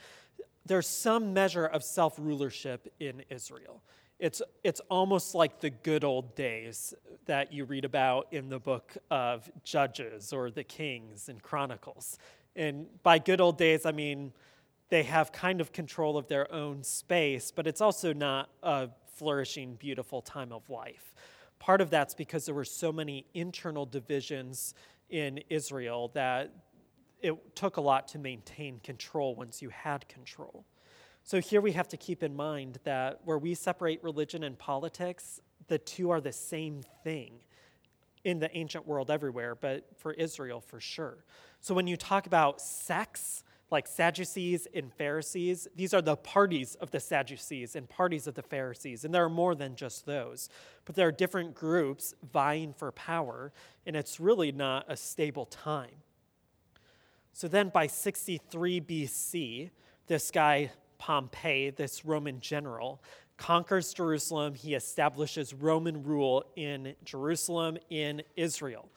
there's 0.67 0.89
some 0.89 1.33
measure 1.33 1.67
of 1.67 1.83
self 1.83 2.15
rulership 2.19 2.93
in 3.01 3.23
Israel. 3.31 3.83
It's, 4.19 4.43
it's 4.65 4.81
almost 4.91 5.35
like 5.35 5.61
the 5.61 5.71
good 5.71 6.03
old 6.03 6.35
days 6.35 6.93
that 7.27 7.53
you 7.53 7.65
read 7.65 7.85
about 7.85 8.27
in 8.33 8.49
the 8.49 8.59
book 8.59 8.97
of 9.11 9.49
Judges 9.63 10.33
or 10.33 10.51
the 10.51 10.65
Kings 10.65 11.29
and 11.29 11.41
Chronicles. 11.41 12.19
And 12.57 12.87
by 13.05 13.21
good 13.21 13.41
old 13.41 13.59
days, 13.59 13.87
I 13.87 13.93
mean 13.93 14.33
they 14.89 15.05
have 15.05 15.31
kind 15.31 15.61
of 15.61 15.73
control 15.73 16.17
of 16.17 16.27
their 16.29 16.53
own 16.53 16.83
space, 16.83 17.53
but 17.55 17.67
it's 17.67 17.81
also 17.81 18.13
not 18.13 18.49
a 18.63 18.89
flourishing, 19.19 19.75
beautiful 19.75 20.23
time 20.23 20.53
of 20.53 20.69
life. 20.71 21.15
Part 21.59 21.81
of 21.81 21.91
that's 21.91 22.15
because 22.15 22.47
there 22.47 22.55
were 22.55 22.65
so 22.65 22.93
many 22.93 23.27
internal 23.35 23.85
divisions 23.85 24.75
in 25.11 25.41
Israel 25.49 26.11
that 26.15 26.53
it 27.21 27.35
took 27.57 27.77
a 27.79 27.81
lot 27.81 28.07
to 28.09 28.19
maintain 28.19 28.79
control 28.81 29.35
once 29.35 29.61
you 29.61 29.71
had 29.71 30.07
control. 30.09 30.65
So 31.25 31.41
here 31.41 31.61
we 31.61 31.73
have 31.73 31.89
to 31.89 31.97
keep 31.97 32.23
in 32.23 32.35
mind 32.37 32.79
that 32.85 33.21
where 33.25 33.39
we 33.39 33.55
separate 33.55 34.03
religion 34.03 34.45
and 34.45 34.59
politics, 34.59 35.41
the 35.67 35.79
two 35.79 36.11
are 36.11 36.21
the 36.21 36.33
same 36.33 36.83
thing 37.03 37.41
in 38.25 38.39
the 38.39 38.57
ancient 38.57 38.87
world 38.87 39.11
everywhere, 39.11 39.55
but 39.55 39.87
for 39.97 40.13
Israel 40.13 40.61
for 40.61 40.81
sure. 40.81 41.25
So 41.61 41.75
when 41.75 41.87
you 41.87 41.97
talk 41.97 42.27
about 42.27 42.61
sects, 42.61 43.43
like 43.71 43.87
Sadducees 43.87 44.67
and 44.75 44.93
Pharisees, 44.95 45.69
these 45.77 45.93
are 45.93 46.01
the 46.01 46.17
parties 46.17 46.75
of 46.77 46.91
the 46.91 47.01
Sadducees 47.01 47.77
and 47.77 47.89
parties 47.89 48.27
of 48.27 48.35
the 48.35 48.43
Pharisees, 48.43 49.05
and 49.05 49.15
there 49.15 49.25
are 49.25 49.31
more 49.31 49.55
than 49.55 49.77
just 49.77 50.07
those. 50.07 50.49
But 50.85 50.95
there 50.95 51.09
are 51.09 51.13
different 51.13 51.55
groups 51.55 52.15
vying 52.33 52.73
for 52.73 52.91
power, 52.93 53.53
and 53.87 53.95
it's 53.95 54.19
really 54.19 54.53
not 54.53 54.87
a 54.89 54.97
stable 54.97 55.47
time. 55.47 56.03
So 57.33 57.47
then 57.47 57.69
by 57.69 57.87
63 57.87 58.81
BC, 58.81 59.71
this 60.07 60.31
guy, 60.31 60.71
Pompey, 60.97 61.71
this 61.71 62.05
Roman 62.05 62.41
general, 62.41 63.03
conquers 63.37 63.95
Jerusalem. 63.95 64.55
He 64.55 64.75
establishes 64.75 65.55
Roman 65.55 66.03
rule 66.03 66.45
in 66.57 66.95
Jerusalem, 67.05 67.79
in 67.89 68.23
Israel. 68.37 68.89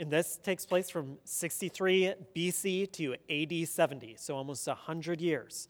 And 0.00 0.10
this 0.10 0.38
takes 0.42 0.64
place 0.64 0.88
from 0.88 1.18
63 1.24 2.14
BC 2.34 2.90
to 2.92 3.16
AD 3.28 3.68
70, 3.68 4.16
so 4.18 4.34
almost 4.34 4.66
100 4.66 5.20
years. 5.20 5.68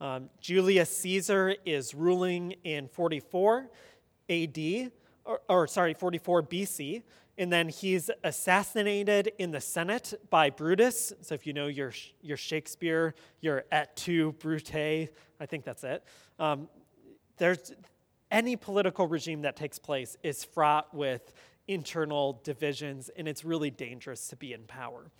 Um, 0.00 0.30
Julius 0.40 0.96
Caesar 0.98 1.56
is 1.66 1.92
ruling 1.92 2.52
in 2.62 2.86
44 2.86 3.68
AD, 4.30 4.92
or, 5.24 5.40
or, 5.48 5.66
sorry, 5.66 5.94
44 5.94 6.44
BC, 6.44 7.02
and 7.38 7.52
then 7.52 7.68
he's 7.68 8.08
assassinated 8.22 9.32
in 9.38 9.50
the 9.50 9.60
Senate 9.60 10.14
by 10.30 10.48
Brutus. 10.48 11.12
So 11.20 11.34
if 11.34 11.44
you 11.44 11.52
know 11.52 11.66
your, 11.66 11.92
your 12.20 12.36
Shakespeare, 12.36 13.16
your 13.40 13.64
et 13.72 13.96
tu, 13.96 14.30
Brute, 14.30 14.76
I 14.76 15.46
think 15.46 15.64
that's 15.64 15.82
it. 15.82 16.04
Um, 16.38 16.68
there's 17.36 17.72
any 18.30 18.54
political 18.54 19.08
regime 19.08 19.42
that 19.42 19.56
takes 19.56 19.80
place 19.80 20.16
is 20.22 20.44
fraught 20.44 20.94
with 20.94 21.32
internal 21.68 22.40
divisions, 22.44 23.10
and 23.16 23.28
it's 23.28 23.44
really 23.44 23.70
dangerous 23.70 24.28
to 24.28 24.36
be 24.36 24.52
in 24.52 24.64
power. 24.64 25.10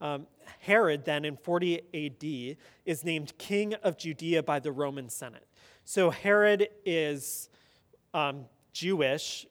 Um, 0.00 0.26
Herod, 0.60 1.04
then 1.04 1.24
in 1.24 1.36
40 1.36 1.80
AD, 1.94 2.56
is 2.84 3.04
named 3.04 3.38
king 3.38 3.74
of 3.74 3.96
Judea 3.96 4.42
by 4.42 4.58
the 4.58 4.72
Roman 4.72 5.08
Senate. 5.08 5.46
So 5.84 6.10
Herod 6.10 6.68
is 6.84 7.48
um, 8.12 8.46
Jewish, 8.72 9.46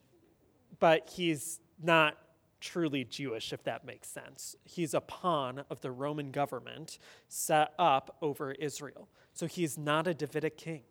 but 0.79 1.09
he's 1.09 1.59
not 1.81 2.17
truly 2.59 3.03
Jewish, 3.03 3.53
if 3.53 3.63
that 3.63 3.85
makes 3.85 4.07
sense. 4.07 4.55
He's 4.63 4.93
a 4.93 5.01
pawn 5.01 5.63
of 5.69 5.81
the 5.81 5.91
Roman 5.91 6.31
government 6.31 6.99
set 7.27 7.73
up 7.79 8.17
over 8.21 8.51
Israel. 8.51 9.09
So 9.33 9.47
he's 9.47 9.77
not 9.77 10.07
a 10.07 10.13
Davidic 10.13 10.57
king. 10.57 10.83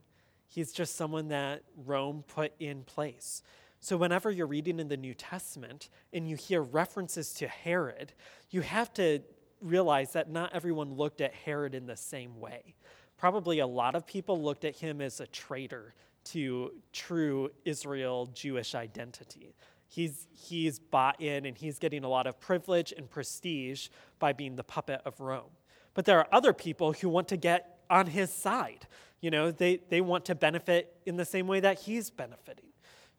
He's 0.49 0.73
just 0.73 0.97
someone 0.97 1.29
that 1.29 1.63
Rome 1.87 2.25
put 2.27 2.53
in 2.59 2.83
place. 2.83 3.43
So, 3.81 3.97
whenever 3.97 4.31
you're 4.31 4.47
reading 4.47 4.79
in 4.79 4.89
the 4.89 4.97
New 4.97 5.15
Testament 5.15 5.89
and 6.13 6.29
you 6.29 6.37
hear 6.37 6.63
references 6.63 7.33
to 7.35 7.49
Herod, 7.49 8.13
you 8.51 8.61
have 8.61 8.93
to 8.95 9.21
realize 9.63 10.13
that 10.13 10.31
not 10.31 10.55
everyone 10.55 10.95
looked 10.95 11.23
at 11.23 11.33
Herod 11.33 11.75
in 11.75 11.87
the 11.87 11.97
same 11.97 12.39
way. 12.39 12.75
Probably 13.17 13.59
a 13.59 13.67
lot 13.67 13.95
of 13.95 14.07
people 14.07 14.41
looked 14.41 14.65
at 14.65 14.77
him 14.77 15.01
as 15.01 15.21
a 15.21 15.27
traitor 15.27 15.95
to 16.25 16.73
true 16.93 17.51
Israel 17.65 18.27
Jewish 18.35 18.75
identity. 18.75 19.55
He's, 19.89 20.29
he's 20.31 20.79
bought 20.79 21.21
in 21.21 21.47
and 21.47 21.57
he's 21.57 21.79
getting 21.79 22.05
a 22.05 22.09
lot 22.09 22.27
of 22.27 22.39
privilege 22.39 22.93
and 22.97 23.11
prestige 23.11 23.89
by 24.19 24.33
being 24.33 24.57
the 24.57 24.63
puppet 24.63 25.01
of 25.05 25.21
Rome. 25.21 25.51
But 25.95 26.05
there 26.05 26.19
are 26.19 26.29
other 26.31 26.53
people 26.53 26.93
who 26.93 27.09
want 27.09 27.29
to 27.29 27.37
get 27.37 27.81
on 27.91 28.07
his 28.07 28.33
side. 28.33 28.87
You 29.21 29.31
know, 29.31 29.51
they, 29.51 29.81
they 29.89 30.01
want 30.01 30.27
to 30.27 30.35
benefit 30.35 30.95
in 31.07 31.17
the 31.17 31.25
same 31.25 31.47
way 31.47 31.61
that 31.61 31.81
he's 31.81 32.09
benefiting. 32.11 32.70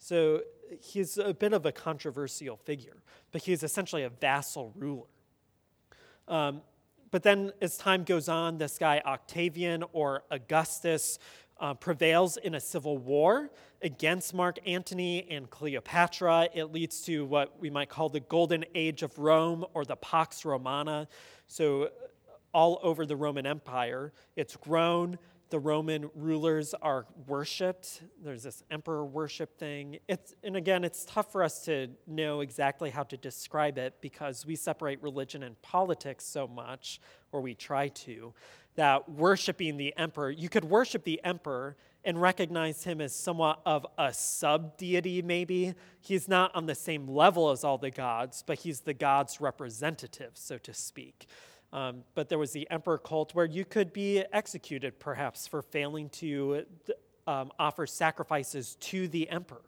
So 0.03 0.41
he's 0.81 1.19
a 1.19 1.31
bit 1.31 1.53
of 1.53 1.67
a 1.67 1.71
controversial 1.71 2.57
figure, 2.57 3.03
but 3.31 3.43
he's 3.43 3.61
essentially 3.61 4.01
a 4.01 4.09
vassal 4.09 4.73
ruler. 4.75 5.05
Um, 6.27 6.61
but 7.11 7.21
then 7.21 7.51
as 7.61 7.77
time 7.77 8.03
goes 8.03 8.27
on, 8.27 8.57
this 8.57 8.79
guy 8.79 8.99
Octavian 9.05 9.83
or 9.93 10.23
Augustus 10.31 11.19
uh, 11.59 11.75
prevails 11.75 12.37
in 12.37 12.55
a 12.55 12.59
civil 12.59 12.97
war 12.97 13.51
against 13.83 14.33
Mark 14.33 14.57
Antony 14.65 15.27
and 15.29 15.47
Cleopatra. 15.51 16.49
It 16.51 16.73
leads 16.73 17.01
to 17.01 17.23
what 17.25 17.61
we 17.61 17.69
might 17.69 17.89
call 17.89 18.09
the 18.09 18.21
Golden 18.21 18.65
Age 18.73 19.03
of 19.03 19.19
Rome 19.19 19.63
or 19.75 19.85
the 19.85 19.97
Pax 19.97 20.45
Romana. 20.45 21.07
So, 21.45 21.89
all 22.53 22.79
over 22.83 23.05
the 23.05 23.15
Roman 23.15 23.45
Empire, 23.45 24.11
it's 24.35 24.57
grown 24.57 25.17
the 25.51 25.59
Roman 25.59 26.09
rulers 26.15 26.73
are 26.81 27.05
worshiped. 27.27 28.01
There's 28.23 28.43
this 28.43 28.63
emperor 28.71 29.05
worship 29.05 29.57
thing. 29.59 29.99
It's, 30.07 30.33
and 30.43 30.55
again, 30.55 30.83
it's 30.83 31.05
tough 31.05 31.31
for 31.31 31.43
us 31.43 31.63
to 31.65 31.89
know 32.07 32.39
exactly 32.39 32.89
how 32.89 33.03
to 33.03 33.17
describe 33.17 33.77
it 33.77 33.95
because 34.01 34.45
we 34.45 34.55
separate 34.55 35.03
religion 35.03 35.43
and 35.43 35.61
politics 35.61 36.25
so 36.25 36.47
much, 36.47 36.99
or 37.31 37.41
we 37.41 37.53
try 37.53 37.89
to, 37.89 38.33
that 38.75 39.09
worshiping 39.09 39.77
the 39.77 39.93
emperor, 39.97 40.31
you 40.31 40.49
could 40.49 40.63
worship 40.63 41.03
the 41.03 41.21
emperor 41.23 41.75
and 42.03 42.19
recognize 42.19 42.83
him 42.83 42.99
as 42.99 43.13
somewhat 43.13 43.61
of 43.65 43.85
a 43.97 44.13
sub 44.13 44.77
deity, 44.77 45.21
maybe. 45.21 45.75
He's 45.99 46.27
not 46.27 46.55
on 46.55 46.65
the 46.65 46.75
same 46.75 47.07
level 47.07 47.51
as 47.51 47.63
all 47.63 47.77
the 47.77 47.91
gods, 47.91 48.43
but 48.45 48.59
he's 48.59 48.81
the 48.81 48.93
god's 48.93 49.39
representative, 49.39 50.31
so 50.33 50.57
to 50.59 50.73
speak. 50.73 51.27
Um, 51.73 52.03
but 52.15 52.27
there 52.27 52.37
was 52.37 52.51
the 52.51 52.69
emperor 52.69 52.97
cult 52.97 53.33
where 53.33 53.45
you 53.45 53.63
could 53.63 53.93
be 53.93 54.23
executed, 54.33 54.99
perhaps, 54.99 55.47
for 55.47 55.61
failing 55.61 56.09
to 56.09 56.65
um, 57.27 57.51
offer 57.57 57.87
sacrifices 57.87 58.75
to 58.81 59.07
the 59.07 59.29
emperor. 59.29 59.61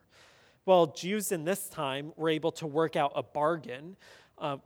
Well, 0.65 0.87
Jews 0.87 1.31
in 1.31 1.45
this 1.45 1.69
time 1.69 2.13
were 2.15 2.29
able 2.29 2.51
to 2.53 2.67
work 2.67 2.95
out 2.95 3.13
a 3.15 3.23
bargain. 3.23 3.95
Um, 4.37 4.61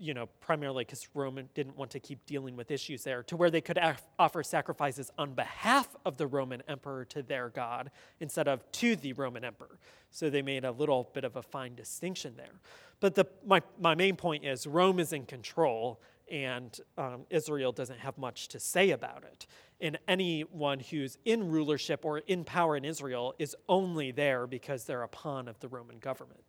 you 0.00 0.14
know, 0.14 0.26
primarily 0.40 0.84
because 0.84 1.08
Roman 1.12 1.48
didn't 1.54 1.76
want 1.76 1.90
to 1.90 2.00
keep 2.00 2.24
dealing 2.24 2.56
with 2.56 2.70
issues 2.70 3.02
there, 3.02 3.22
to 3.24 3.36
where 3.36 3.50
they 3.50 3.60
could 3.60 3.78
af- 3.78 4.06
offer 4.18 4.42
sacrifices 4.42 5.10
on 5.18 5.34
behalf 5.34 5.88
of 6.06 6.16
the 6.16 6.26
Roman 6.26 6.62
emperor 6.68 7.04
to 7.06 7.22
their 7.22 7.48
god 7.48 7.90
instead 8.20 8.46
of 8.46 8.70
to 8.72 8.94
the 8.94 9.12
Roman 9.12 9.44
emperor. 9.44 9.78
So 10.10 10.30
they 10.30 10.42
made 10.42 10.64
a 10.64 10.70
little 10.70 11.10
bit 11.12 11.24
of 11.24 11.36
a 11.36 11.42
fine 11.42 11.74
distinction 11.74 12.34
there. 12.36 12.60
But 13.00 13.14
the, 13.14 13.26
my, 13.44 13.60
my 13.80 13.94
main 13.94 14.16
point 14.16 14.44
is 14.44 14.66
Rome 14.66 15.00
is 15.00 15.12
in 15.12 15.26
control, 15.26 16.00
and 16.30 16.78
um, 16.96 17.26
Israel 17.30 17.72
doesn't 17.72 17.98
have 18.00 18.18
much 18.18 18.48
to 18.48 18.60
say 18.60 18.90
about 18.90 19.24
it. 19.24 19.46
And 19.80 19.98
anyone 20.08 20.80
who's 20.80 21.18
in 21.24 21.50
rulership 21.50 22.04
or 22.04 22.18
in 22.18 22.44
power 22.44 22.76
in 22.76 22.84
Israel 22.84 23.34
is 23.38 23.56
only 23.68 24.10
there 24.10 24.46
because 24.46 24.84
they're 24.84 25.02
a 25.02 25.08
pawn 25.08 25.48
of 25.48 25.60
the 25.60 25.68
Roman 25.68 25.98
government. 25.98 26.42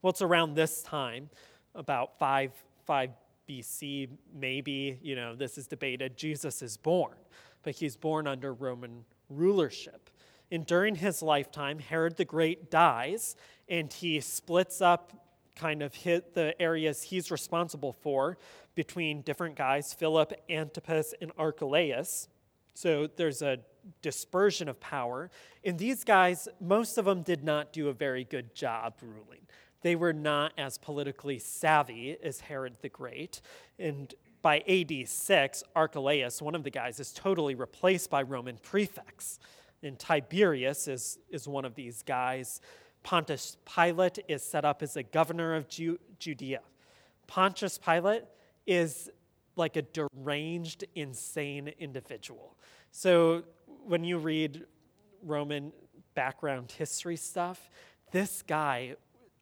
Well, 0.00 0.10
it's 0.10 0.22
around 0.22 0.54
this 0.54 0.82
time 0.82 1.30
about 1.74 2.18
5, 2.18 2.52
5 2.86 3.10
BC, 3.48 4.08
maybe, 4.34 4.98
you 5.02 5.14
know, 5.14 5.34
this 5.34 5.58
is 5.58 5.66
debated, 5.66 6.16
Jesus 6.16 6.62
is 6.62 6.76
born, 6.76 7.16
but 7.62 7.74
he's 7.74 7.96
born 7.96 8.26
under 8.26 8.52
Roman 8.52 9.04
rulership. 9.28 10.10
And 10.50 10.66
during 10.66 10.96
his 10.96 11.22
lifetime, 11.22 11.78
Herod 11.78 12.16
the 12.16 12.24
Great 12.24 12.70
dies, 12.70 13.36
and 13.68 13.92
he 13.92 14.20
splits 14.20 14.80
up 14.80 15.12
kind 15.54 15.82
of 15.82 15.94
hit 15.94 16.34
the 16.34 16.60
areas 16.60 17.02
he's 17.02 17.30
responsible 17.30 17.92
for 17.92 18.38
between 18.74 19.22
different 19.22 19.56
guys, 19.56 19.92
Philip, 19.92 20.32
Antipas, 20.48 21.14
and 21.20 21.30
Archelaus. 21.38 22.28
So 22.74 23.08
there's 23.16 23.42
a 23.42 23.58
dispersion 24.00 24.68
of 24.68 24.80
power. 24.80 25.30
And 25.64 25.78
these 25.78 26.04
guys, 26.04 26.48
most 26.60 26.96
of 26.98 27.04
them 27.04 27.22
did 27.22 27.44
not 27.44 27.72
do 27.72 27.88
a 27.88 27.92
very 27.92 28.24
good 28.24 28.54
job 28.54 28.94
ruling 29.02 29.42
they 29.82 29.96
were 29.96 30.12
not 30.12 30.52
as 30.56 30.78
politically 30.78 31.38
savvy 31.38 32.16
as 32.22 32.40
Herod 32.40 32.76
the 32.80 32.88
Great. 32.88 33.40
And 33.78 34.12
by 34.40 34.60
AD 34.68 35.08
6, 35.08 35.62
Archelaus, 35.76 36.40
one 36.40 36.54
of 36.54 36.64
the 36.64 36.70
guys, 36.70 36.98
is 36.98 37.12
totally 37.12 37.54
replaced 37.54 38.10
by 38.10 38.22
Roman 38.22 38.56
prefects. 38.62 39.38
And 39.82 39.98
Tiberius 39.98 40.88
is, 40.88 41.18
is 41.30 41.46
one 41.46 41.64
of 41.64 41.74
these 41.74 42.02
guys. 42.02 42.60
Pontius 43.02 43.56
Pilate 43.64 44.20
is 44.28 44.42
set 44.42 44.64
up 44.64 44.82
as 44.82 44.96
a 44.96 45.02
governor 45.02 45.54
of 45.54 45.68
Ju- 45.68 45.98
Judea. 46.18 46.60
Pontius 47.26 47.78
Pilate 47.78 48.24
is 48.66 49.10
like 49.56 49.76
a 49.76 49.82
deranged, 49.82 50.84
insane 50.94 51.72
individual. 51.78 52.56
So 52.90 53.42
when 53.84 54.04
you 54.04 54.18
read 54.18 54.64
Roman 55.22 55.72
background 56.14 56.72
history 56.72 57.16
stuff, 57.16 57.70
this 58.12 58.42
guy 58.42 58.96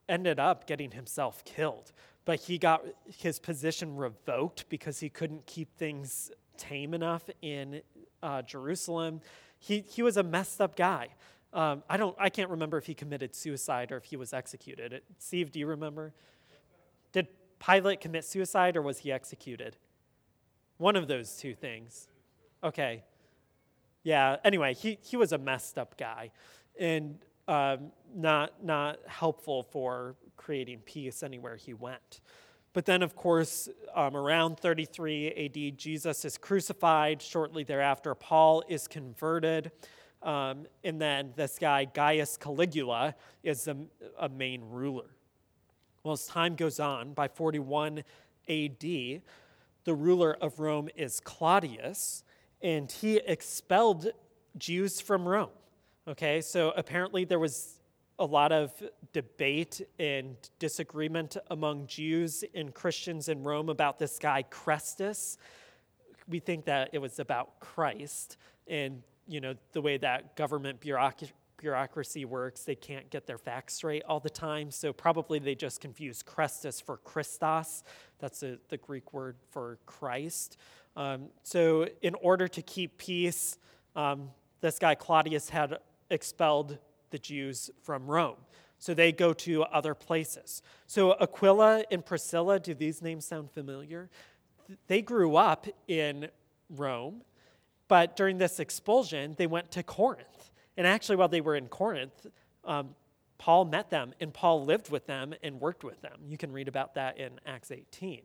ended 0.09 0.41
up 0.41 0.67
getting 0.67 0.91
himself 0.91 1.45
killed. 1.45 1.93
But 2.25 2.41
he 2.41 2.59
got 2.59 2.85
his 3.07 3.39
position 3.39 3.97
revoked 3.97 4.69
because 4.69 5.01
he 5.01 5.09
couldn't 5.09 5.47
keep 5.47 5.77
things 5.77 6.31
tame 6.57 6.95
enough 6.95 7.29
in 7.41 7.83
uh, 8.23 8.43
Jerusalem. 8.43 9.21
He, 9.59 9.81
he 9.81 10.03
was 10.03 10.17
a 10.17 10.23
messed 10.23 10.61
up 10.61 10.77
guy. 10.77 11.09
Um, 11.53 11.83
I, 11.89 11.97
don't, 11.97 12.17
I 12.19 12.31
can't 12.31 12.51
remember 12.51 12.79
if 12.79 12.87
he 12.87 12.95
committed 12.95 13.35
suicide 13.35 13.91
or 13.91 13.97
if 13.97 14.05
he 14.05 14.17
was 14.17 14.33
executed. 14.33 15.03
Steve, 15.19 15.51
do 15.51 15.59
you 15.59 15.67
remember? 15.67 16.13
Did 17.13 17.27
Pilate 17.59 18.01
commit 18.01 18.25
suicide 18.25 18.77
or 18.77 18.83
was 18.83 18.99
he 18.99 19.11
executed? 19.11 19.77
One 20.79 20.97
of 20.97 21.09
those 21.09 21.37
two 21.37 21.55
things. 21.55 22.09
Okay. 22.63 23.03
Yeah, 24.03 24.37
anyway, 24.45 24.75
he, 24.75 24.99
he 25.03 25.17
was 25.17 25.33
a 25.33 25.39
messed 25.39 25.77
up 25.77 25.97
guy. 25.99 26.31
And 26.79 27.19
um, 27.49 27.91
not, 28.15 28.65
not 28.65 29.01
helpful 29.07 29.65
for 29.65 30.15
creating 30.37 30.81
peace 30.85 31.23
anywhere 31.23 31.57
he 31.57 31.75
went. 31.75 32.21
But 32.73 32.87
then, 32.87 33.03
of 33.03 33.17
course, 33.17 33.69
um, 33.95 34.17
around 34.17 34.59
33 34.61 35.29
AD, 35.73 35.77
Jesus 35.77 36.25
is 36.25 36.39
crucified. 36.39 37.21
Shortly 37.21 37.65
thereafter, 37.65 38.15
Paul 38.15 38.63
is 38.69 38.87
converted. 38.87 39.73
Um, 40.23 40.67
and 40.85 41.01
then 41.01 41.33
this 41.37 41.59
guy, 41.59 41.87
Gaius 41.87 42.37
Caligula, 42.37 43.15
is 43.43 43.69
a, 43.69 43.77
a 44.19 44.29
main 44.29 44.63
ruler. 44.69 45.07
Well, 46.03 46.15
as 46.15 46.27
time 46.27 46.57
goes 46.57 46.81
on, 46.81 47.13
by 47.13 47.29
41 47.29 48.05
AD, 48.49 48.83
the 48.83 49.95
ruler 49.95 50.37
of 50.41 50.61
Rome 50.61 50.89
is 50.95 51.21
Claudius, 51.21 52.25
and 52.63 52.91
he 52.91 53.17
expelled 53.17 54.09
Jews 54.59 55.01
from 55.01 55.27
Rome. 55.27 55.51
Okay, 56.09 56.41
so 56.41 56.73
apparently 56.77 57.25
there 57.25 57.39
was 57.39 57.81
a 58.19 58.25
lot 58.25 58.53
of 58.53 58.73
debate 59.13 59.81
and 59.99 60.37
disagreement 60.59 61.37
among 61.51 61.87
Jews 61.87 62.45
and 62.55 62.75
Christians 62.75 63.29
in 63.29 63.43
Rome 63.43 63.71
about 63.71 63.99
this 63.99 64.19
guy 64.19 64.45
Chrestus. 64.51 65.39
We 66.29 66.39
think 66.39 66.67
that 66.67 66.91
it 66.93 66.99
was 66.99 67.19
about 67.19 67.61
Christ 67.61 68.37
and 68.67 69.03
you 69.31 69.41
know 69.41 69.55
the 69.73 69.81
way 69.81 69.97
that 69.99 70.37
government 70.37 70.81
bureaucracy 70.81 71.33
bureaucracy 71.61 72.25
works, 72.25 72.65
they 72.65 72.75
can't 72.75 73.11
get 73.11 73.27
their 73.27 73.37
facts 73.39 73.75
straight 73.75 74.03
all 74.09 74.19
the 74.19 74.31
time. 74.31 74.71
So 74.71 74.93
probably 74.93 75.39
they 75.39 75.55
just 75.55 75.81
confuse 75.81 76.23
Christus 76.23 76.81
for 76.81 76.97
Christos. 76.97 77.83
That's 78.19 78.43
a, 78.43 78.59
the 78.71 78.79
Greek 78.79 79.13
word 79.13 79.37
for 79.51 79.79
Christ. 79.85 80.57
Um, 80.97 81.29
so 81.43 81.87
in 82.03 82.15
order 82.15 82.49
to 82.49 82.63
keep 82.63 82.97
peace, 82.97 83.59
um, 83.95 84.31
this 84.63 84.79
guy 84.79 84.95
Claudius 84.95 85.51
had 85.51 85.77
expelled 86.09 86.79
the 87.11 87.19
Jews 87.19 87.71
from 87.83 88.07
Rome. 88.07 88.37
So 88.79 88.95
they 88.95 89.13
go 89.13 89.35
to 89.35 89.65
other 89.65 89.95
places. 89.95 90.63
So 90.87 91.13
Aquila 91.21 91.85
and 91.91 92.05
Priscilla, 92.05 92.59
do 92.59 92.75
these 92.75 93.03
names 93.03 93.27
sound 93.27 93.51
familiar? 93.51 94.09
They 94.87 95.03
grew 95.03 95.37
up 95.37 95.67
in 95.87 96.29
Rome, 96.71 97.23
but 97.91 98.15
during 98.15 98.39
this 98.39 98.61
expulsion, 98.61 99.35
they 99.37 99.49
went 99.49 99.73
to 99.73 99.83
Corinth. 99.83 100.53
And 100.77 100.87
actually, 100.87 101.17
while 101.17 101.27
they 101.27 101.41
were 101.41 101.57
in 101.57 101.67
Corinth, 101.67 102.29
um, 102.65 102.95
Paul 103.37 103.65
met 103.65 103.91
them 103.91 104.15
and 104.21 104.33
Paul 104.33 104.65
lived 104.65 104.91
with 104.91 105.07
them 105.07 105.35
and 105.43 105.61
worked 105.61 105.83
with 105.83 106.01
them. 106.01 106.21
You 106.29 106.39
can 106.39 106.53
read 106.53 106.69
about 106.69 106.95
that 106.95 107.19
in 107.19 107.41
Acts 107.45 107.73
18. 107.73 108.23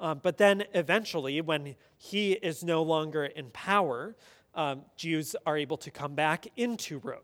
Um, 0.00 0.20
but 0.22 0.38
then 0.38 0.64
eventually, 0.72 1.42
when 1.42 1.76
he 1.98 2.32
is 2.32 2.64
no 2.64 2.82
longer 2.82 3.26
in 3.26 3.50
power, 3.50 4.16
um, 4.54 4.80
Jews 4.96 5.36
are 5.44 5.58
able 5.58 5.76
to 5.76 5.90
come 5.90 6.14
back 6.14 6.46
into 6.56 6.98
Rome. 6.98 7.20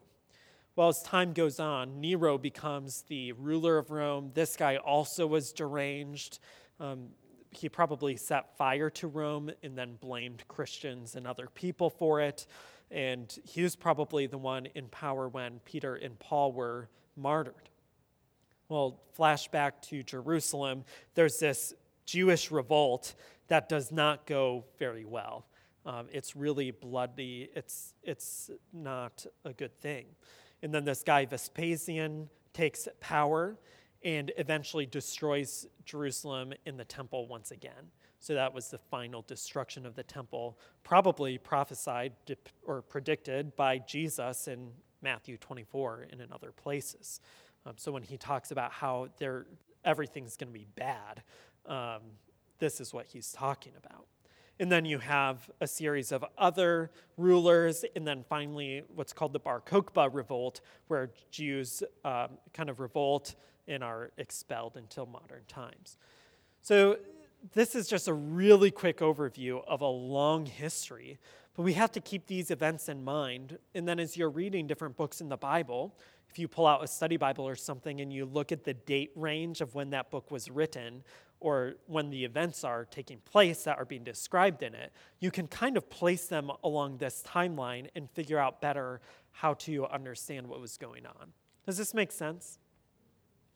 Well, 0.77 0.89
as 0.89 1.03
time 1.03 1.33
goes 1.33 1.59
on, 1.59 2.03
Nero 2.03 2.37
becomes 2.37 3.05
the 3.09 3.33
ruler 3.33 3.79
of 3.79 3.91
Rome. 3.91 4.33
This 4.35 4.57
guy 4.57 4.77
also 4.77 5.27
was 5.27 5.55
deranged. 5.55 6.39
Um, 6.79 7.09
he 7.51 7.69
probably 7.69 8.17
set 8.17 8.57
fire 8.57 8.91
to 8.91 9.07
Rome 9.07 9.51
and 9.63 9.77
then 9.77 9.97
blamed 10.01 10.45
Christians 10.49 11.17
and 11.17 11.27
other 11.27 11.49
people 11.55 11.91
for 11.91 12.21
it. 12.21 12.47
And 12.91 13.37
he 13.45 13.63
was 13.63 13.77
probably 13.77 14.27
the 14.27 14.39
one 14.39 14.67
in 14.75 14.89
power 14.89 15.29
when 15.29 15.61
Peter 15.65 15.95
and 15.95 16.19
Paul 16.19 16.53
were 16.53 16.89
martyred. 17.17 17.69
Well, 18.69 19.01
flashback 19.19 19.81
to 19.89 20.03
Jerusalem, 20.03 20.85
there's 21.15 21.39
this 21.39 21.73
Jewish 22.07 22.51
revolt 22.51 23.15
that 23.49 23.69
does 23.69 23.91
not 23.91 24.27
go 24.27 24.65
very 24.79 25.05
well. 25.05 25.47
Um, 25.87 26.07
it's 26.13 26.37
really 26.37 26.71
bloody. 26.71 27.49
It's, 27.55 27.95
it's 28.03 28.51
not 28.73 29.25
a 29.45 29.53
good 29.53 29.79
thing. 29.81 30.07
And 30.63 30.75
then 30.75 30.85
this 30.85 31.03
guy 31.03 31.25
Vespasian 31.25 32.29
takes 32.53 32.89
power 33.01 33.57
and 34.05 34.33
eventually 34.37 34.87
destroys 34.87 35.67
Jerusalem 35.85 36.53
in 36.67 36.77
the 36.77 36.85
temple 36.85 37.27
once 37.27 37.51
again. 37.51 37.91
So 38.21 38.35
that 38.35 38.53
was 38.53 38.69
the 38.69 38.79
final 38.79 39.23
destruction 39.23 39.87
of 39.87 39.95
the 39.95 40.03
temple, 40.03 40.59
probably 40.83 41.39
prophesied 41.39 42.13
or 42.65 42.83
predicted 42.83 43.55
by 43.55 43.79
Jesus 43.79 44.49
in 44.49 44.71
Matthew 45.03 45.37
24 45.37 46.09
and 46.11 46.21
in 46.21 46.33
other 46.33 46.51
places. 46.53 47.21
Um, 47.65 47.75
so 47.77 47.93
when 47.93 48.03
he 48.03 48.17
talks 48.17 48.51
about 48.51 48.73
how 48.73 49.09
everything's 49.85 50.37
going 50.37 50.53
to 50.53 50.59
be 50.59 50.67
bad, 50.75 51.23
um, 51.67 52.03
this 52.59 52.81
is 52.81 52.93
what 52.93 53.07
he's 53.07 53.33
talking 53.33 53.73
about. 53.77 54.07
And 54.61 54.73
then 54.73 54.85
you 54.85 54.99
have 54.99 55.49
a 55.61 55.69
series 55.69 56.11
of 56.11 56.25
other 56.37 56.91
rulers, 57.17 57.85
and 57.95 58.05
then 58.05 58.25
finally 58.29 58.83
what's 58.93 59.13
called 59.13 59.33
the 59.33 59.39
Bar 59.39 59.61
Kokhba 59.61 60.13
revolt, 60.13 60.61
where 60.89 61.11
Jews 61.31 61.85
um, 62.05 62.31
kind 62.53 62.69
of 62.69 62.81
revolt 62.81 63.37
and 63.69 63.85
are 63.85 64.11
expelled 64.17 64.77
until 64.77 65.07
modern 65.07 65.45
times. 65.47 65.97
So 66.63 66.99
this 67.55 67.75
is 67.75 67.87
just 67.87 68.09
a 68.09 68.15
really 68.15 68.71
quick 68.71 68.99
overview 68.99 69.63
of 69.67 69.81
a 69.81 69.87
long 69.87 70.47
history, 70.47 71.19
but 71.55 71.63
we 71.63 71.75
have 71.75 71.93
to 71.93 72.01
keep 72.01 72.27
these 72.27 72.51
events 72.51 72.89
in 72.89 73.05
mind. 73.05 73.59
And 73.75 73.87
then 73.87 74.01
as 74.01 74.17
you're 74.17 74.31
reading 74.31 74.67
different 74.67 74.97
books 74.97 75.21
in 75.21 75.29
the 75.29 75.37
Bible, 75.37 75.95
if 76.31 76.39
you 76.39 76.49
pull 76.49 76.67
out 76.67 76.83
a 76.83 76.87
study 76.87 77.17
Bible 77.17 77.47
or 77.47 77.57
something 77.57 78.01
and 78.01 78.13
you 78.13 78.25
look 78.25 78.53
at 78.53 78.65
the 78.65 78.75
date 78.75 79.13
range 79.15 79.61
of 79.61 79.75
when 79.75 79.91
that 79.91 80.11
book 80.11 80.31
was 80.31 80.51
written, 80.51 81.05
or 81.41 81.75
when 81.87 82.11
the 82.11 82.25
events 82.25 82.65
are 82.65 82.85
taking 82.85 83.19
place 83.19 83.65
that 83.65 83.79
are 83.79 83.85
being 83.85 84.03
described 84.03 84.63
in 84.63 84.75
it, 84.75 84.93
you 85.21 85.31
can 85.31 85.47
kind 85.47 85.77
of 85.77 85.89
place 85.89 86.27
them 86.27 86.51
along 86.65 86.99
this 86.99 87.23
timeline 87.27 87.89
and 87.95 88.11
figure 88.11 88.39
out 88.39 88.61
better 88.61 89.01
how 89.31 89.55
to 89.55 89.87
understand 89.87 90.47
what 90.47 90.61
was 90.61 90.77
going 90.77 91.07
on. 91.07 91.33
Does 91.65 91.77
this 91.77 91.95
make 91.95 92.11
sense? 92.11 92.59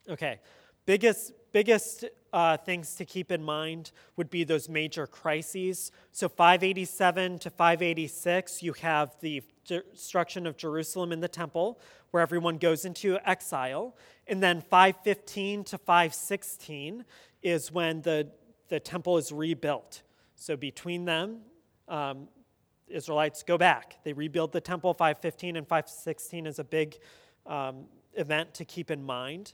Okay, 0.09 0.41
Biggest, 0.85 1.33
biggest 1.53 2.05
uh, 2.33 2.57
things 2.57 2.97
to 2.97 3.05
keep 3.05 3.31
in 3.31 3.41
mind 3.41 3.93
would 4.17 4.31
be 4.31 4.43
those 4.43 4.69
major 4.69 5.07
crises. 5.07 5.93
So, 6.11 6.29
587 6.29 7.39
to 7.41 7.51
586, 7.51 8.65
you 8.65 8.73
have 8.75 9.15
the 9.21 9.43
destruction 9.65 10.45
of 10.45 10.57
Jerusalem 10.57 11.13
and 11.13 11.23
the 11.23 11.29
temple, 11.29 11.81
where 12.11 12.21
everyone 12.21 12.59
goes 12.59 12.85
into 12.85 13.17
exile. 13.25 13.97
And 14.27 14.43
then 14.43 14.61
515 14.61 15.65
to 15.65 15.79
516 15.79 17.05
is 17.43 17.71
when 17.71 18.03
the, 18.03 18.29
the 18.69 18.81
temple 18.81 19.19
is 19.19 19.31
rebuilt. 19.31 20.03
So, 20.35 20.57
between 20.57 21.05
them, 21.05 21.43
um, 21.87 22.27
Israelites 22.89 23.45
go 23.45 23.57
back. 23.57 23.99
They 24.03 24.15
rebuild 24.15 24.51
the 24.51 24.61
temple. 24.61 24.95
515 24.95 25.57
and 25.57 25.69
516 25.69 26.47
is 26.47 26.59
a 26.59 26.65
big 26.65 26.99
um, 27.47 27.85
event 28.15 28.53
to 28.55 28.65
keep 28.65 28.91
in 28.91 29.05
mind. 29.05 29.53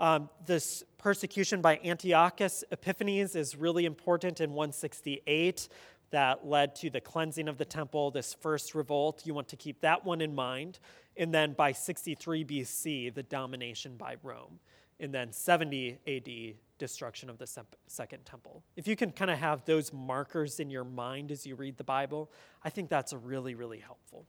Um, 0.00 0.30
this 0.46 0.82
persecution 0.96 1.60
by 1.60 1.78
Antiochus 1.84 2.64
Epiphanes 2.72 3.36
is 3.36 3.54
really 3.54 3.84
important 3.84 4.40
in 4.40 4.54
168 4.54 5.68
that 6.10 6.46
led 6.46 6.74
to 6.76 6.88
the 6.88 7.02
cleansing 7.02 7.48
of 7.48 7.58
the 7.58 7.66
temple, 7.66 8.10
this 8.10 8.32
first 8.32 8.74
revolt. 8.74 9.26
You 9.26 9.34
want 9.34 9.48
to 9.48 9.56
keep 9.56 9.82
that 9.82 10.02
one 10.04 10.22
in 10.22 10.34
mind. 10.34 10.78
And 11.18 11.34
then 11.34 11.52
by 11.52 11.72
63 11.72 12.46
BC, 12.46 13.14
the 13.14 13.22
domination 13.22 13.96
by 13.98 14.16
Rome. 14.22 14.58
And 14.98 15.12
then 15.12 15.32
70 15.32 15.98
AD, 16.06 16.56
destruction 16.78 17.28
of 17.28 17.36
the 17.36 17.46
second 17.86 18.24
temple. 18.24 18.62
If 18.76 18.88
you 18.88 18.96
can 18.96 19.12
kind 19.12 19.30
of 19.30 19.38
have 19.38 19.66
those 19.66 19.92
markers 19.92 20.60
in 20.60 20.70
your 20.70 20.84
mind 20.84 21.30
as 21.30 21.46
you 21.46 21.56
read 21.56 21.76
the 21.76 21.84
Bible, 21.84 22.30
I 22.64 22.70
think 22.70 22.88
that's 22.88 23.12
really, 23.12 23.54
really 23.54 23.80
helpful. 23.80 24.24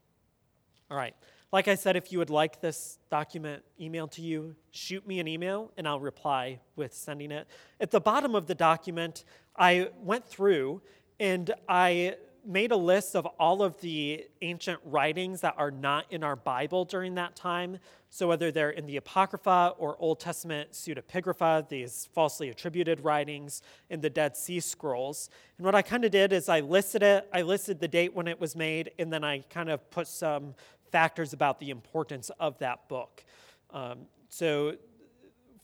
All 0.92 0.98
right. 0.98 1.16
Like 1.52 1.68
I 1.68 1.76
said, 1.76 1.98
if 1.98 2.14
you 2.14 2.20
would 2.20 2.30
like 2.30 2.62
this 2.62 2.98
document 3.10 3.64
emailed 3.80 4.12
to 4.12 4.22
you, 4.22 4.56
shoot 4.72 5.06
me 5.06 5.20
an 5.20 5.28
email 5.28 5.72
and 5.76 5.86
I'll 5.86 6.00
reply 6.00 6.60
with 6.78 6.94
sending 6.94 7.30
it. 7.30 7.46
At 7.82 7.92
the 7.92 8.00
bottom 8.00 8.36
of 8.36 8.48
the 8.48 8.56
document, 8.56 9.26
I 9.58 9.90
went 10.02 10.26
through 10.26 10.82
and 11.20 11.54
I 11.68 12.16
made 12.46 12.72
a 12.72 12.78
list 12.78 13.16
of 13.16 13.26
all 13.40 13.62
of 13.62 13.80
the 13.82 14.26
ancient 14.42 14.80
writings 14.84 15.42
that 15.42 15.56
are 15.58 15.72
not 15.72 16.06
in 16.10 16.24
our 16.24 16.36
Bible 16.36 16.86
during 16.86 17.16
that 17.16 17.36
time. 17.36 17.78
So, 18.10 18.28
whether 18.28 18.52
they're 18.52 18.72
in 18.72 18.88
the 18.88 18.98
Apocrypha 18.98 19.76
or 19.78 19.96
Old 20.00 20.20
Testament 20.20 20.72
pseudepigrapha, 20.72 21.70
these 21.70 22.10
falsely 22.14 22.50
attributed 22.50 23.04
writings 23.04 23.62
in 23.90 24.02
the 24.02 24.10
Dead 24.10 24.36
Sea 24.36 24.60
Scrolls. 24.60 25.30
And 25.58 25.66
what 25.66 25.76
I 25.76 25.82
kind 25.82 26.04
of 26.04 26.12
did 26.12 26.34
is 26.34 26.50
I 26.50 26.62
listed 26.62 27.04
it, 27.04 27.30
I 27.32 27.44
listed 27.44 27.80
the 27.80 27.88
date 27.88 28.16
when 28.16 28.28
it 28.28 28.40
was 28.40 28.56
made, 28.56 28.92
and 28.98 29.14
then 29.14 29.24
I 29.24 29.40
kind 29.50 29.70
of 29.70 29.90
put 29.92 30.08
some 30.08 30.56
factors 30.92 31.34
about 31.34 31.60
the 31.60 31.70
importance 31.70 32.30
of 32.40 32.58
that 32.60 32.88
book. 32.88 33.24
Um, 33.72 34.00
so, 34.30 34.76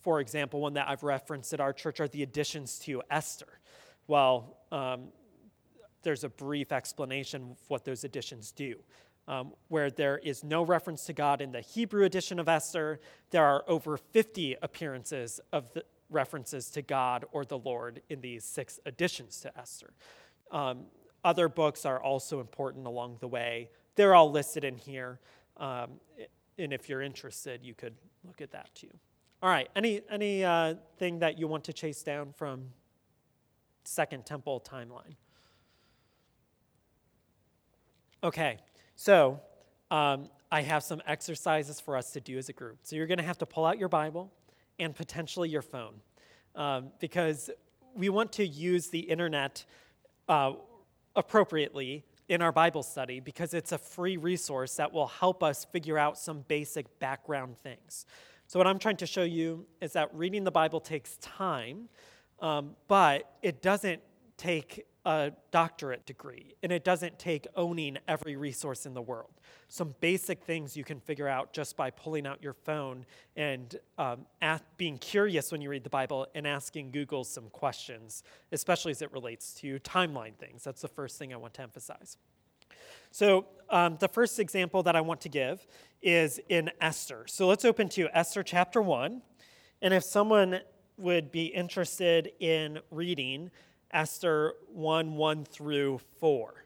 for 0.01 0.19
example, 0.19 0.61
one 0.61 0.73
that 0.73 0.87
I've 0.87 1.03
referenced 1.03 1.53
at 1.53 1.59
our 1.59 1.73
church 1.73 1.99
are 1.99 2.07
the 2.07 2.23
additions 2.23 2.79
to 2.79 3.01
Esther. 3.11 3.59
Well, 4.07 4.57
um, 4.71 5.09
there's 6.03 6.23
a 6.23 6.29
brief 6.29 6.71
explanation 6.71 7.51
of 7.51 7.57
what 7.67 7.83
those 7.83 8.03
additions 8.03 8.51
do. 8.51 8.75
Um, 9.29 9.51
where 9.67 9.91
there 9.91 10.19
is 10.19 10.41
no 10.41 10.63
reference 10.63 11.05
to 11.07 11.13
God 11.13 11.41
in 11.41 11.51
the 11.51 11.59
Hebrew 11.59 12.05
edition 12.05 12.39
of 12.39 12.47
Esther, 12.47 13.01
there 13.31 13.43
are 13.43 13.65
over 13.67 13.97
50 13.97 14.55
appearances 14.61 15.41
of 15.51 15.73
the 15.73 15.83
references 16.09 16.69
to 16.71 16.81
God 16.81 17.25
or 17.33 17.43
the 17.43 17.57
Lord 17.57 18.01
in 18.09 18.21
these 18.21 18.45
six 18.45 18.79
additions 18.85 19.41
to 19.41 19.57
Esther. 19.57 19.91
Um, 20.51 20.85
other 21.23 21.49
books 21.49 21.85
are 21.85 22.01
also 22.01 22.39
important 22.39 22.87
along 22.87 23.17
the 23.19 23.27
way. 23.27 23.69
They're 23.97 24.15
all 24.15 24.31
listed 24.31 24.63
in 24.63 24.77
here. 24.77 25.19
Um, 25.57 25.99
and 26.57 26.71
if 26.71 26.87
you're 26.87 27.01
interested, 27.01 27.63
you 27.63 27.73
could 27.73 27.95
look 28.25 28.41
at 28.41 28.51
that 28.51 28.73
too. 28.73 28.91
All 29.43 29.49
right, 29.49 29.69
any, 29.75 30.01
any 30.09 30.43
uh, 30.43 30.75
thing 30.97 31.19
that 31.19 31.37
you 31.37 31.47
want 31.47 31.65
to 31.65 31.73
chase 31.73 32.01
down 32.01 32.33
from 32.37 32.69
Second 33.83 34.25
Temple 34.25 34.63
timeline? 34.67 35.15
Okay, 38.23 38.57
so 38.95 39.39
um, 39.91 40.29
I 40.51 40.61
have 40.61 40.83
some 40.83 41.01
exercises 41.05 41.79
for 41.79 41.95
us 41.95 42.11
to 42.11 42.21
do 42.21 42.37
as 42.37 42.49
a 42.49 42.53
group. 42.53 42.79
So 42.83 42.95
you're 42.95 43.07
going 43.07 43.19
to 43.19 43.23
have 43.23 43.37
to 43.39 43.45
pull 43.45 43.65
out 43.65 43.77
your 43.77 43.89
Bible 43.89 44.31
and 44.79 44.95
potentially 44.95 45.49
your 45.49 45.61
phone 45.61 46.01
um, 46.55 46.91
because 46.99 47.49
we 47.95 48.09
want 48.09 48.31
to 48.33 48.45
use 48.45 48.87
the 48.87 48.99
internet 48.99 49.65
uh, 50.29 50.53
appropriately 51.15 52.03
in 52.29 52.41
our 52.41 52.51
Bible 52.51 52.83
study 52.83 53.19
because 53.19 53.53
it's 53.53 53.71
a 53.71 53.77
free 53.77 54.17
resource 54.17 54.75
that 54.75 54.91
will 54.91 55.07
help 55.07 55.43
us 55.43 55.65
figure 55.65 55.97
out 55.97 56.17
some 56.17 56.43
basic 56.47 56.99
background 56.99 57.55
things. 57.63 58.05
So, 58.47 58.59
what 58.59 58.67
I'm 58.67 58.79
trying 58.79 58.97
to 58.97 59.05
show 59.05 59.23
you 59.23 59.65
is 59.81 59.93
that 59.93 60.13
reading 60.13 60.43
the 60.43 60.51
Bible 60.51 60.79
takes 60.79 61.17
time, 61.17 61.89
um, 62.39 62.75
but 62.87 63.31
it 63.41 63.61
doesn't 63.61 64.01
take 64.37 64.85
a 65.05 65.31
doctorate 65.51 66.05
degree, 66.05 66.53
and 66.61 66.71
it 66.71 66.83
doesn't 66.83 67.17
take 67.17 67.47
owning 67.55 67.97
every 68.07 68.35
resource 68.35 68.85
in 68.85 68.93
the 68.93 69.01
world. 69.01 69.31
Some 69.69 69.95
basic 69.99 70.43
things 70.43 70.75
you 70.75 70.83
can 70.83 70.99
figure 70.99 71.27
out 71.27 71.53
just 71.53 71.77
by 71.77 71.91
pulling 71.91 72.27
out 72.27 72.43
your 72.43 72.53
phone 72.53 73.05
and 73.35 73.75
um, 73.97 74.25
being 74.75 74.97
curious 74.97 75.51
when 75.51 75.61
you 75.61 75.69
read 75.69 75.83
the 75.83 75.89
Bible 75.89 76.27
and 76.35 76.45
asking 76.45 76.91
Google 76.91 77.23
some 77.23 77.49
questions, 77.49 78.23
especially 78.51 78.91
as 78.91 79.01
it 79.01 79.11
relates 79.13 79.53
to 79.55 79.79
timeline 79.79 80.35
things. 80.35 80.63
That's 80.63 80.81
the 80.81 80.87
first 80.87 81.17
thing 81.17 81.33
I 81.33 81.37
want 81.37 81.53
to 81.55 81.61
emphasize. 81.61 82.17
So, 83.11 83.45
um, 83.69 83.97
the 83.99 84.09
first 84.09 84.39
example 84.39 84.83
that 84.83 84.95
I 84.95 85.01
want 85.01 85.21
to 85.21 85.29
give 85.29 85.65
is 86.01 86.39
in 86.49 86.69
Esther. 86.81 87.25
So, 87.27 87.47
let's 87.47 87.65
open 87.65 87.89
to 87.89 88.09
Esther 88.13 88.43
chapter 88.43 88.81
1. 88.81 89.21
And 89.81 89.93
if 89.93 90.03
someone 90.03 90.59
would 90.97 91.31
be 91.31 91.45
interested 91.45 92.31
in 92.39 92.79
reading 92.91 93.51
Esther 93.91 94.53
1 94.73 95.15
1 95.15 95.45
through 95.45 95.99
4. 96.19 96.65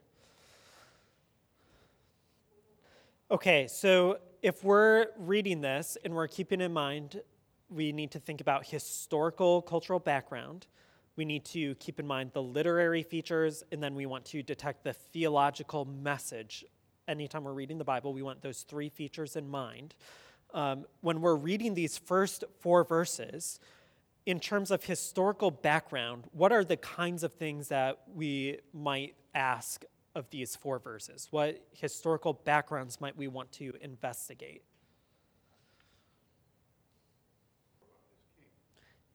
Okay, 3.30 3.68
so 3.68 4.18
if 4.42 4.64
we're 4.64 5.08
reading 5.18 5.62
this 5.62 5.98
and 6.04 6.14
we're 6.14 6.28
keeping 6.28 6.62
in 6.62 6.74
mind, 6.74 7.22
we 7.70 7.92
need 7.92 8.12
to 8.12 8.20
think 8.20 8.42
about 8.42 8.66
historical 8.66 9.62
cultural 9.62 10.00
background. 10.00 10.68
We 11.16 11.26
need 11.26 11.46
to 11.46 11.76
keep 11.76 12.00
in 12.00 12.08
mind 12.08 12.32
the 12.34 12.42
literary 12.42 13.04
features, 13.04 13.64
and 13.72 13.82
then 13.82 13.96
we 13.96 14.06
want 14.06 14.26
to 14.26 14.42
detect 14.42 14.84
the 14.84 14.94
theological 14.94 15.86
message. 15.86 16.66
Anytime 17.08 17.44
we're 17.44 17.54
reading 17.54 17.78
the 17.78 17.86
Bible, 17.86 18.14
we 18.14 18.22
want 18.22 18.42
those 18.42 18.64
three 18.64 18.90
features 18.90 19.36
in 19.36 19.48
mind. 19.48 19.96
Um, 20.54 20.86
when 21.02 21.22
we're 21.22 21.36
reading 21.36 21.74
these 21.74 21.98
first 21.98 22.44
four 22.60 22.84
verses, 22.84 23.60
in 24.26 24.40
terms 24.40 24.72
of 24.72 24.84
historical 24.84 25.52
background, 25.52 26.26
what 26.32 26.52
are 26.52 26.64
the 26.64 26.78
kinds 26.78 27.24
of 27.24 27.34
things 27.34 27.70
that 27.70 28.00
we 28.14 28.60
might 28.74 29.16
ask 29.34 29.84
of 30.14 30.30
these 30.30 30.56
four 30.56 30.80
verses? 30.80 31.28
What 31.32 31.64
historical 31.72 32.34
backgrounds 32.34 33.02
might 33.02 33.18
we 33.18 33.28
want 33.28 33.52
to 33.54 33.74
investigate? 33.82 34.64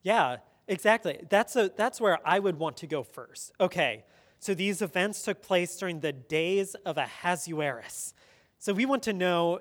Yeah, 0.02 0.38
exactly. 0.68 1.20
That's, 1.28 1.56
a, 1.56 1.70
that's 1.76 2.00
where 2.00 2.18
I 2.24 2.38
would 2.38 2.58
want 2.58 2.76
to 2.78 2.86
go 2.86 3.02
first. 3.02 3.52
Okay, 3.60 4.04
so 4.38 4.54
these 4.54 4.82
events 4.82 5.22
took 5.22 5.42
place 5.42 5.76
during 5.76 6.00
the 6.00 6.12
days 6.12 6.74
of 6.84 6.96
Ahasuerus. 6.96 8.14
So 8.58 8.72
we 8.72 8.86
want 8.86 9.02
to 9.04 9.12
know, 9.12 9.60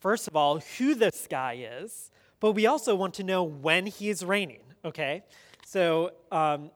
first 0.00 0.28
of 0.28 0.36
all, 0.36 0.60
who 0.78 0.94
this 0.94 1.26
guy 1.28 1.66
is, 1.80 2.10
but 2.44 2.52
we 2.52 2.66
also 2.66 2.94
want 2.94 3.14
to 3.14 3.24
know 3.24 3.42
when 3.42 3.86
he 3.86 4.10
is 4.10 4.22
reigning. 4.22 4.60
Okay, 4.84 5.22
so 5.64 6.12
um, 6.30 6.70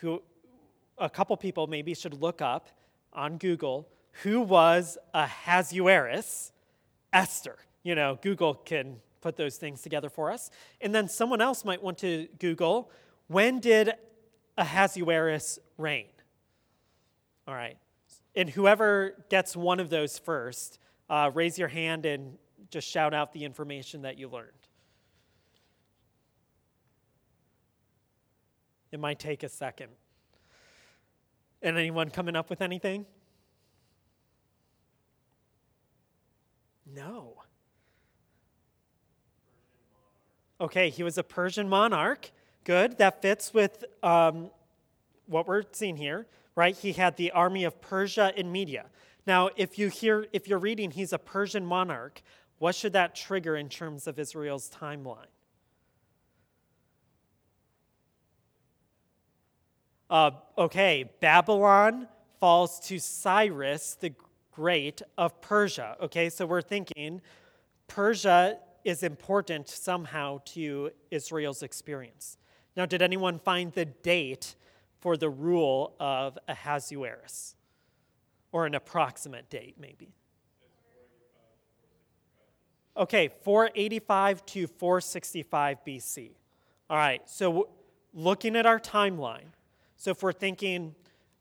who, 0.00 0.22
a 0.98 1.10
couple 1.10 1.36
people 1.36 1.66
maybe 1.66 1.94
should 1.94 2.22
look 2.22 2.40
up 2.40 2.68
on 3.12 3.38
Google 3.38 3.88
who 4.22 4.40
was 4.40 4.96
Ahasuerus, 5.12 6.52
Esther. 7.12 7.56
You 7.82 7.96
know, 7.96 8.20
Google 8.22 8.54
can 8.54 9.00
put 9.20 9.36
those 9.36 9.56
things 9.56 9.82
together 9.82 10.08
for 10.08 10.30
us. 10.30 10.48
And 10.80 10.94
then 10.94 11.08
someone 11.08 11.40
else 11.40 11.64
might 11.64 11.82
want 11.82 11.98
to 11.98 12.28
Google 12.38 12.92
when 13.26 13.58
did 13.58 13.94
Ahasuerus 14.56 15.58
reign? 15.76 16.06
All 17.48 17.54
right. 17.54 17.78
And 18.36 18.48
whoever 18.48 19.24
gets 19.28 19.56
one 19.56 19.80
of 19.80 19.90
those 19.90 20.20
first, 20.20 20.78
uh, 21.10 21.32
raise 21.34 21.58
your 21.58 21.66
hand 21.66 22.06
and 22.06 22.38
just 22.70 22.86
shout 22.86 23.12
out 23.12 23.32
the 23.32 23.44
information 23.44 24.02
that 24.02 24.20
you 24.20 24.28
learned. 24.28 24.52
It 28.90 29.00
might 29.00 29.18
take 29.18 29.42
a 29.42 29.48
second. 29.48 29.88
And 31.60 31.76
anyone 31.76 32.10
coming 32.10 32.36
up 32.36 32.48
with 32.50 32.60
anything? 32.62 33.06
No. 36.94 37.34
Okay, 40.60 40.90
he 40.90 41.02
was 41.02 41.18
a 41.18 41.22
Persian 41.22 41.68
monarch. 41.68 42.30
Good. 42.64 42.98
That 42.98 43.22
fits 43.22 43.54
with 43.54 43.84
um, 44.02 44.50
what 45.26 45.46
we're 45.46 45.62
seeing 45.72 45.96
here, 45.96 46.26
right? 46.54 46.76
He 46.76 46.92
had 46.92 47.16
the 47.16 47.30
army 47.30 47.64
of 47.64 47.80
Persia 47.80 48.32
and 48.36 48.52
Media. 48.52 48.86
Now, 49.26 49.50
if 49.56 49.78
you 49.78 49.88
hear, 49.88 50.26
if 50.32 50.48
you're 50.48 50.58
reading, 50.58 50.90
he's 50.90 51.12
a 51.12 51.18
Persian 51.18 51.64
monarch. 51.64 52.22
What 52.58 52.74
should 52.74 52.92
that 52.94 53.14
trigger 53.14 53.56
in 53.56 53.68
terms 53.68 54.06
of 54.06 54.18
Israel's 54.18 54.70
timeline? 54.70 55.26
Uh, 60.10 60.30
okay, 60.56 61.10
Babylon 61.20 62.08
falls 62.40 62.80
to 62.80 62.98
Cyrus 62.98 63.94
the 63.94 64.14
Great 64.52 65.02
of 65.18 65.40
Persia. 65.40 65.96
Okay, 66.00 66.30
so 66.30 66.46
we're 66.46 66.62
thinking 66.62 67.20
Persia 67.88 68.58
is 68.84 69.02
important 69.02 69.68
somehow 69.68 70.40
to 70.46 70.90
Israel's 71.10 71.62
experience. 71.62 72.38
Now, 72.74 72.86
did 72.86 73.02
anyone 73.02 73.38
find 73.38 73.72
the 73.72 73.84
date 73.84 74.54
for 75.00 75.16
the 75.16 75.28
rule 75.28 75.94
of 76.00 76.38
Ahasuerus? 76.48 77.54
Or 78.50 78.64
an 78.64 78.74
approximate 78.74 79.50
date, 79.50 79.74
maybe? 79.78 80.14
Okay, 82.96 83.28
485 83.42 84.46
to 84.46 84.66
465 84.66 85.84
BC. 85.86 86.30
All 86.88 86.96
right, 86.96 87.20
so 87.28 87.68
looking 88.14 88.56
at 88.56 88.64
our 88.64 88.80
timeline, 88.80 89.52
so 89.98 90.12
if 90.12 90.22
we're 90.22 90.32
thinking 90.32 90.94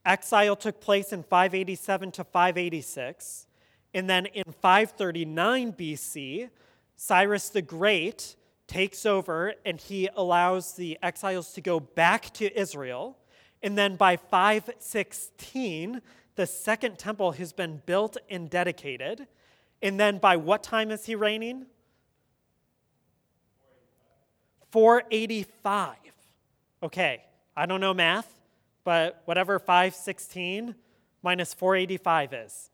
exile 0.03 0.55
took 0.55 0.81
place 0.81 1.13
in 1.13 1.23
587 1.23 2.11
to 2.11 2.23
586, 2.23 3.47
and 3.93 4.09
then 4.09 4.25
in 4.25 4.43
539 4.61 5.73
BC, 5.73 6.49
Cyrus 6.95 7.49
the 7.49 7.61
Great 7.61 8.35
takes 8.67 9.05
over 9.05 9.53
and 9.63 9.79
he 9.79 10.09
allows 10.15 10.73
the 10.73 10.97
exiles 11.01 11.53
to 11.53 11.61
go 11.61 11.79
back 11.79 12.33
to 12.33 12.59
Israel. 12.59 13.17
And 13.63 13.77
then 13.77 13.95
by 13.95 14.17
516, 14.17 16.01
the 16.35 16.45
second 16.47 16.99
temple 16.99 17.33
has 17.33 17.53
been 17.53 17.81
built 17.85 18.17
and 18.29 18.49
dedicated. 18.49 19.27
And 19.81 19.99
then 19.99 20.17
by 20.17 20.35
what 20.35 20.63
time 20.63 20.91
is 20.91 21.05
he 21.05 21.15
reigning? 21.15 21.67
485. 24.71 25.95
Okay, 26.83 27.23
I 27.55 27.65
don't 27.65 27.81
know 27.81 27.93
math, 27.93 28.36
but 28.87 29.21
whatever 29.25 29.59
516 29.59 30.73
minus 31.21 31.53
485 31.53 32.33
is. 32.33 32.69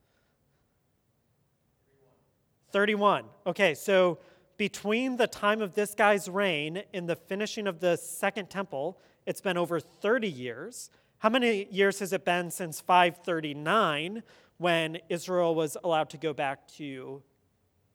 31. 2.71 3.25
Okay, 3.47 3.73
so 3.73 4.19
between 4.55 5.17
the 5.17 5.25
time 5.25 5.59
of 5.59 5.73
this 5.73 5.95
guy's 5.95 6.29
reign 6.29 6.83
and 6.93 7.09
the 7.09 7.15
finishing 7.15 7.65
of 7.65 7.79
the 7.79 7.97
second 7.97 8.51
temple, 8.51 8.99
it's 9.25 9.41
been 9.41 9.57
over 9.57 9.79
30 9.79 10.29
years. 10.29 10.91
How 11.17 11.29
many 11.29 11.65
years 11.71 11.97
has 11.97 12.13
it 12.13 12.23
been 12.23 12.51
since 12.51 12.79
539 12.79 14.21
when 14.59 14.99
Israel 15.09 15.55
was 15.55 15.77
allowed 15.83 16.11
to 16.11 16.17
go 16.17 16.31
back 16.31 16.67
to 16.73 17.23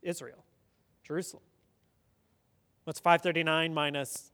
Israel, 0.03 0.45
Jerusalem? 1.05 1.45
What's 2.83 2.99
539 2.99 3.73
minus 3.73 4.33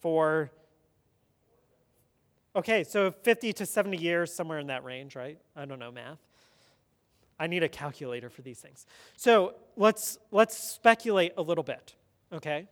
4? 0.00 0.50
Okay, 2.56 2.82
so 2.82 3.10
50 3.10 3.52
to 3.54 3.66
70 3.66 3.96
years, 3.98 4.32
somewhere 4.32 4.58
in 4.58 4.68
that 4.68 4.84
range, 4.84 5.14
right? 5.14 5.38
I 5.54 5.64
don't 5.64 5.78
know 5.78 5.92
math. 5.92 6.18
I 7.38 7.46
need 7.46 7.62
a 7.62 7.68
calculator 7.68 8.30
for 8.30 8.42
these 8.42 8.58
things. 8.58 8.84
So 9.16 9.54
let's, 9.76 10.18
let's 10.32 10.58
speculate 10.58 11.32
a 11.36 11.42
little 11.42 11.62
bit, 11.62 11.94
okay? 12.32 12.66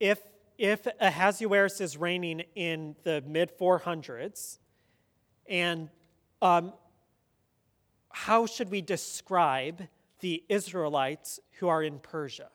If, 0.00 0.18
if 0.58 0.86
Ahasuerus 1.00 1.80
is 1.80 1.96
reigning 1.96 2.42
in 2.54 2.96
the 3.04 3.22
mid 3.26 3.56
400s, 3.56 4.58
and 5.48 5.88
um, 6.42 6.72
how 8.10 8.46
should 8.46 8.70
we 8.70 8.80
describe 8.80 9.86
the 10.20 10.42
Israelites 10.48 11.38
who 11.58 11.68
are 11.68 11.82
in 11.82 11.98
Persia? 12.00 12.48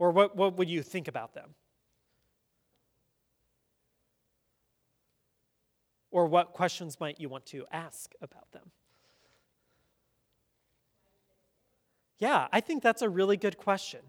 Or 0.00 0.10
what, 0.10 0.34
what 0.34 0.56
would 0.56 0.70
you 0.70 0.82
think 0.82 1.06
about 1.08 1.34
them? 1.34 1.50
Or 6.10 6.26
what 6.26 6.54
questions 6.54 6.98
might 6.98 7.20
you 7.20 7.28
want 7.28 7.44
to 7.46 7.66
ask 7.70 8.14
about 8.22 8.50
them? 8.50 8.70
Yeah, 12.18 12.48
I 12.50 12.60
think 12.60 12.82
that's 12.82 13.02
a 13.02 13.10
really 13.10 13.36
good 13.36 13.58
question. 13.58 14.00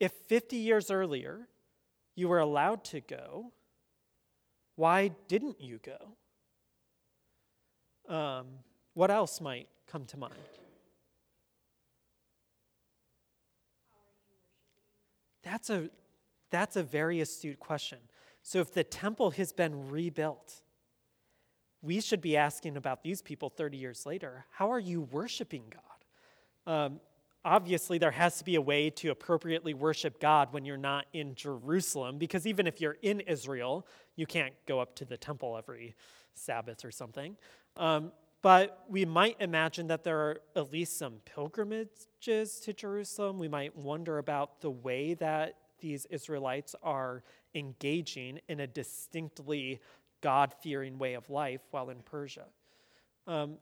If 0.00 0.12
50 0.12 0.56
years 0.56 0.90
earlier 0.90 1.46
you 2.14 2.28
were 2.28 2.38
allowed 2.38 2.82
to 2.84 3.00
go, 3.02 3.52
why 4.76 5.10
didn't 5.28 5.60
you 5.60 5.78
go? 5.78 6.16
Um, 8.12 8.46
what 8.94 9.10
else 9.10 9.42
might 9.42 9.68
come 9.86 10.06
to 10.06 10.16
mind? 10.16 10.34
That's 15.50 15.70
a, 15.70 15.88
that's 16.50 16.76
a 16.76 16.82
very 16.82 17.20
astute 17.20 17.58
question. 17.58 17.98
So, 18.42 18.60
if 18.60 18.72
the 18.72 18.84
temple 18.84 19.30
has 19.32 19.52
been 19.52 19.88
rebuilt, 19.88 20.62
we 21.80 22.00
should 22.00 22.20
be 22.20 22.36
asking 22.36 22.76
about 22.76 23.02
these 23.02 23.22
people 23.22 23.48
30 23.48 23.76
years 23.78 24.04
later 24.04 24.44
how 24.50 24.70
are 24.70 24.78
you 24.78 25.02
worshiping 25.02 25.64
God? 25.72 26.72
Um, 26.72 27.00
obviously, 27.44 27.96
there 27.98 28.10
has 28.10 28.38
to 28.38 28.44
be 28.44 28.56
a 28.56 28.60
way 28.60 28.90
to 28.90 29.08
appropriately 29.10 29.72
worship 29.72 30.20
God 30.20 30.52
when 30.52 30.64
you're 30.66 30.76
not 30.76 31.06
in 31.14 31.34
Jerusalem, 31.34 32.18
because 32.18 32.46
even 32.46 32.66
if 32.66 32.80
you're 32.80 32.98
in 33.00 33.20
Israel, 33.20 33.86
you 34.16 34.26
can't 34.26 34.54
go 34.66 34.80
up 34.80 34.94
to 34.96 35.06
the 35.06 35.16
temple 35.16 35.56
every 35.56 35.94
Sabbath 36.34 36.84
or 36.84 36.90
something. 36.90 37.36
Um, 37.76 38.12
but 38.42 38.84
we 38.88 39.04
might 39.04 39.36
imagine 39.40 39.88
that 39.88 40.04
there 40.04 40.18
are 40.18 40.40
at 40.54 40.72
least 40.72 40.98
some 40.98 41.14
pilgrimages 41.24 42.60
to 42.60 42.72
Jerusalem. 42.72 43.38
We 43.38 43.48
might 43.48 43.76
wonder 43.76 44.18
about 44.18 44.60
the 44.60 44.70
way 44.70 45.14
that 45.14 45.56
these 45.80 46.06
Israelites 46.06 46.74
are 46.82 47.22
engaging 47.54 48.40
in 48.48 48.60
a 48.60 48.66
distinctly 48.66 49.80
God 50.20 50.52
fearing 50.60 50.98
way 50.98 51.14
of 51.14 51.30
life 51.30 51.62
while 51.70 51.90
in 51.90 52.00
Persia. 52.02 52.46
Um, 53.26 53.58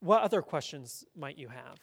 what 0.00 0.22
other 0.22 0.42
questions 0.42 1.04
might 1.16 1.38
you 1.38 1.48
have? 1.48 1.78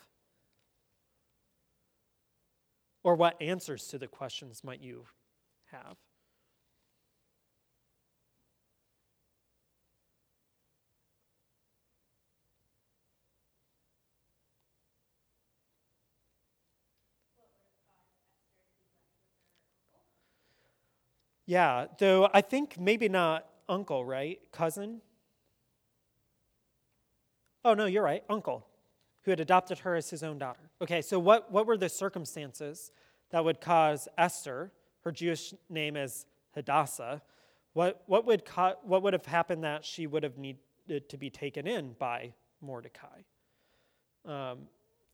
Or 3.03 3.15
what 3.15 3.41
answers 3.41 3.87
to 3.87 3.97
the 3.97 4.07
questions 4.07 4.63
might 4.63 4.81
you 4.81 5.05
have? 5.71 5.97
Yeah, 21.49 21.87
though 21.97 22.29
I 22.31 22.41
think 22.41 22.79
maybe 22.79 23.09
not 23.09 23.43
uncle, 23.67 24.05
right? 24.05 24.39
Cousin? 24.51 25.01
Oh, 27.65 27.73
no, 27.73 27.87
you're 27.87 28.03
right, 28.03 28.23
uncle, 28.29 28.67
who 29.23 29.31
had 29.31 29.39
adopted 29.39 29.79
her 29.79 29.95
as 29.95 30.11
his 30.11 30.21
own 30.21 30.37
daughter. 30.37 30.69
Okay, 30.79 31.01
so 31.01 31.17
what, 31.17 31.51
what 31.51 31.65
were 31.65 31.75
the 31.75 31.89
circumstances 31.89 32.91
that 33.31 33.43
would 33.43 33.61
cause 33.61 34.07
Esther, 34.15 34.71
her 35.03 35.11
Jewish 35.11 35.55
name 35.71 35.97
is 35.97 36.27
Hadassah, 36.53 37.23
what, 37.73 38.03
what, 38.05 38.27
would 38.27 38.45
co- 38.45 38.77
what 38.83 39.01
would 39.01 39.13
have 39.13 39.25
happened 39.25 39.63
that 39.63 39.83
she 39.83 40.05
would 40.05 40.21
have 40.21 40.37
needed 40.37 41.09
to 41.09 41.17
be 41.17 41.31
taken 41.31 41.65
in 41.65 41.93
by 41.97 42.31
Mordecai? 42.61 43.23
Um, 44.23 44.67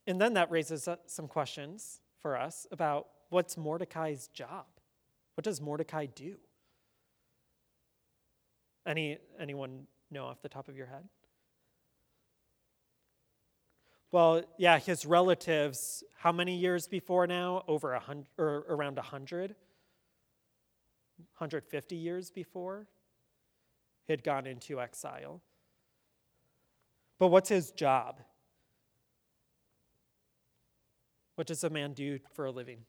and 0.05 0.19
then 0.19 0.33
that 0.33 0.51
raises 0.51 0.89
some 1.05 1.29
questions 1.29 2.01
for 2.19 2.35
us 2.35 2.67
about 2.73 3.07
what's 3.29 3.55
Mordecai's 3.55 4.27
job? 4.33 4.65
What 5.35 5.43
does 5.43 5.61
Mordecai 5.61 6.05
do? 6.05 6.35
Any, 8.85 9.17
anyone 9.39 9.87
know 10.11 10.25
off 10.25 10.41
the 10.41 10.49
top 10.49 10.67
of 10.67 10.77
your 10.77 10.87
head? 10.87 11.07
Well, 14.11 14.43
yeah, 14.57 14.79
his 14.79 15.05
relatives, 15.05 16.03
how 16.17 16.31
many 16.31 16.55
years 16.55 16.87
before 16.87 17.27
now? 17.27 17.63
Over 17.67 17.93
a 17.93 17.99
hundred, 17.99 18.27
or 18.37 18.65
around 18.69 18.97
a 18.97 19.01
hundred? 19.01 19.55
150 21.37 21.95
years 21.95 22.31
before? 22.31 22.87
Had 24.07 24.23
gone 24.23 24.47
into 24.47 24.79
exile. 24.79 25.41
But 27.17 27.27
what's 27.27 27.49
his 27.49 27.71
job? 27.71 28.21
What 31.35 31.47
does 31.47 31.63
a 31.65 31.69
man 31.69 31.93
do 31.93 32.19
for 32.33 32.45
a 32.45 32.51
living? 32.51 32.85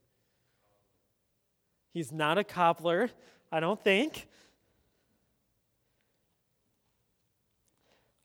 He's 1.97 2.13
not 2.13 2.37
a 2.37 2.45
cobbler, 2.45 3.09
I 3.51 3.59
don't 3.59 3.83
think. 3.83 4.29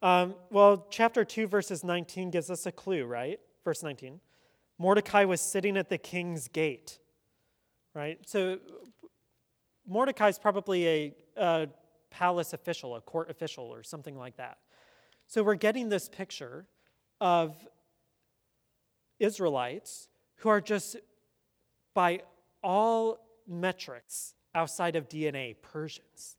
Um, 0.02 0.36
well, 0.50 0.88
chapter 0.90 1.24
2, 1.24 1.48
verses 1.48 1.82
19 1.82 2.32
gives 2.32 2.50
us 2.50 2.66
a 2.66 2.72
clue, 2.74 3.06
right? 3.06 3.40
Verse 3.64 3.82
19. 3.82 4.20
Mordecai 4.78 5.24
was 5.24 5.40
sitting 5.40 5.78
at 5.78 5.88
the 5.88 5.98
king's 5.98 6.50
gate, 6.50 7.00
right? 7.94 8.20
So 8.28 8.60
Mordecai 9.88 10.28
is 10.28 10.38
probably 10.38 10.86
a, 10.90 11.16
a 11.38 11.68
palace 12.10 12.52
official, 12.52 12.98
a 12.98 13.00
court 13.00 13.30
official, 13.30 13.64
or 13.64 13.84
something 13.84 14.18
like 14.18 14.36
that. 14.36 14.58
So 15.28 15.44
we're 15.44 15.56
getting 15.56 15.88
this 15.88 16.10
picture 16.10 16.68
of 17.22 17.56
Israelites 19.18 20.10
who 20.40 20.50
are 20.50 20.60
just 20.60 20.98
by 21.94 22.24
all 22.62 23.31
metrics 23.48 24.34
outside 24.54 24.96
of 24.96 25.10
DNA 25.10 25.56
Persians. 25.62 26.38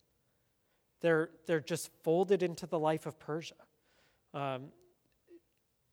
They're, 1.00 1.30
they're 1.46 1.60
just 1.60 1.90
folded 2.02 2.42
into 2.42 2.66
the 2.66 2.78
life 2.78 3.06
of 3.06 3.18
Persia. 3.18 3.54
Um, 4.34 4.66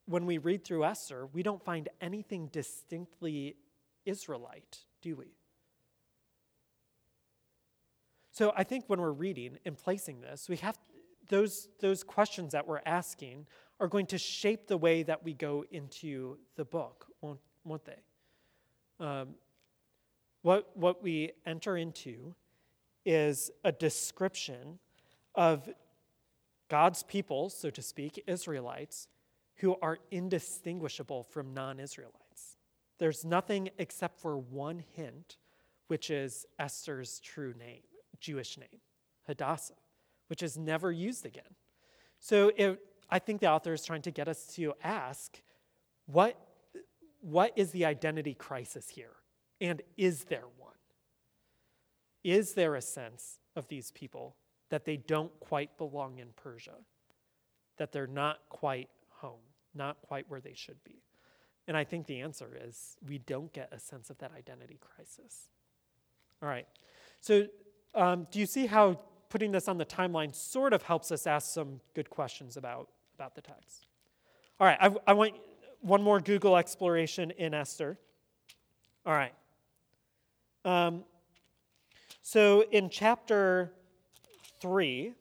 when 0.05 0.25
we 0.25 0.37
read 0.37 0.63
through 0.63 0.85
Esther, 0.85 1.27
we 1.33 1.43
don't 1.43 1.63
find 1.63 1.89
anything 2.01 2.47
distinctly 2.47 3.55
Israelite, 4.05 4.79
do 5.01 5.15
we? 5.15 5.33
So 8.31 8.53
I 8.55 8.63
think 8.63 8.85
when 8.87 9.01
we're 9.01 9.11
reading 9.11 9.57
and 9.65 9.77
placing 9.77 10.21
this, 10.21 10.47
we 10.47 10.57
have 10.57 10.77
those, 11.27 11.67
those 11.79 12.03
questions 12.03 12.53
that 12.53 12.67
we're 12.67 12.81
asking 12.85 13.45
are 13.79 13.87
going 13.87 14.05
to 14.07 14.17
shape 14.17 14.67
the 14.67 14.77
way 14.77 15.03
that 15.03 15.23
we 15.23 15.33
go 15.33 15.63
into 15.71 16.37
the 16.55 16.65
book, 16.65 17.07
won't, 17.21 17.39
won't 17.63 17.85
they? 17.85 18.01
Um, 18.99 19.29
what, 20.41 20.75
what 20.75 21.03
we 21.03 21.31
enter 21.45 21.77
into 21.77 22.35
is 23.05 23.51
a 23.63 23.71
description 23.71 24.79
of 25.35 25.69
God's 26.69 27.03
people, 27.03 27.49
so 27.49 27.69
to 27.69 27.81
speak, 27.81 28.23
Israelites, 28.27 29.07
who 29.57 29.75
are 29.81 29.97
indistinguishable 30.11 31.23
from 31.23 31.53
non 31.53 31.79
Israelites. 31.79 32.57
There's 32.99 33.25
nothing 33.25 33.69
except 33.77 34.19
for 34.19 34.37
one 34.37 34.83
hint, 34.95 35.37
which 35.87 36.09
is 36.09 36.45
Esther's 36.59 37.19
true 37.19 37.53
name, 37.57 37.81
Jewish 38.19 38.57
name, 38.57 38.81
Hadassah, 39.27 39.73
which 40.27 40.43
is 40.43 40.57
never 40.57 40.91
used 40.91 41.25
again. 41.25 41.55
So 42.19 42.51
it, 42.55 42.79
I 43.09 43.19
think 43.19 43.41
the 43.41 43.47
author 43.47 43.73
is 43.73 43.83
trying 43.85 44.01
to 44.03 44.11
get 44.11 44.27
us 44.27 44.47
to 44.55 44.73
ask 44.83 45.41
what, 46.05 46.37
what 47.21 47.53
is 47.55 47.71
the 47.71 47.85
identity 47.85 48.33
crisis 48.33 48.89
here? 48.89 49.15
And 49.61 49.81
is 49.97 50.25
there 50.25 50.45
one? 50.57 50.73
Is 52.23 52.53
there 52.53 52.75
a 52.75 52.81
sense 52.81 53.39
of 53.55 53.67
these 53.67 53.91
people 53.91 54.35
that 54.69 54.85
they 54.85 54.97
don't 54.97 55.37
quite 55.39 55.77
belong 55.77 56.19
in 56.19 56.29
Persia? 56.35 56.75
That 57.77 57.91
they're 57.91 58.07
not 58.07 58.39
quite 58.49 58.89
home, 59.09 59.39
not 59.73 60.01
quite 60.01 60.29
where 60.29 60.41
they 60.41 60.53
should 60.53 60.83
be? 60.83 61.01
And 61.67 61.77
I 61.77 61.83
think 61.83 62.07
the 62.07 62.21
answer 62.21 62.57
is 62.65 62.97
we 63.07 63.19
don't 63.19 63.53
get 63.53 63.69
a 63.71 63.79
sense 63.79 64.09
of 64.09 64.17
that 64.19 64.31
identity 64.35 64.79
crisis. 64.79 65.49
All 66.41 66.49
right. 66.49 66.65
So, 67.21 67.45
um, 67.93 68.27
do 68.31 68.39
you 68.39 68.45
see 68.45 68.65
how 68.65 68.99
putting 69.29 69.51
this 69.51 69.67
on 69.67 69.77
the 69.77 69.85
timeline 69.85 70.33
sort 70.33 70.73
of 70.73 70.83
helps 70.83 71.11
us 71.11 71.27
ask 71.27 71.53
some 71.53 71.79
good 71.93 72.09
questions 72.09 72.57
about, 72.57 72.89
about 73.15 73.35
the 73.35 73.41
text? 73.41 73.87
All 74.59 74.67
right. 74.67 74.77
I, 74.81 74.91
I 75.05 75.13
want 75.13 75.35
one 75.81 76.01
more 76.01 76.19
Google 76.19 76.57
exploration 76.57 77.31
in 77.31 77.53
Esther. 77.53 77.97
All 79.05 79.13
right. 79.13 79.33
Um, 80.69 81.03
so 82.21 82.63
in 82.69 82.91
chapter 82.91 83.71
3, 84.61 85.13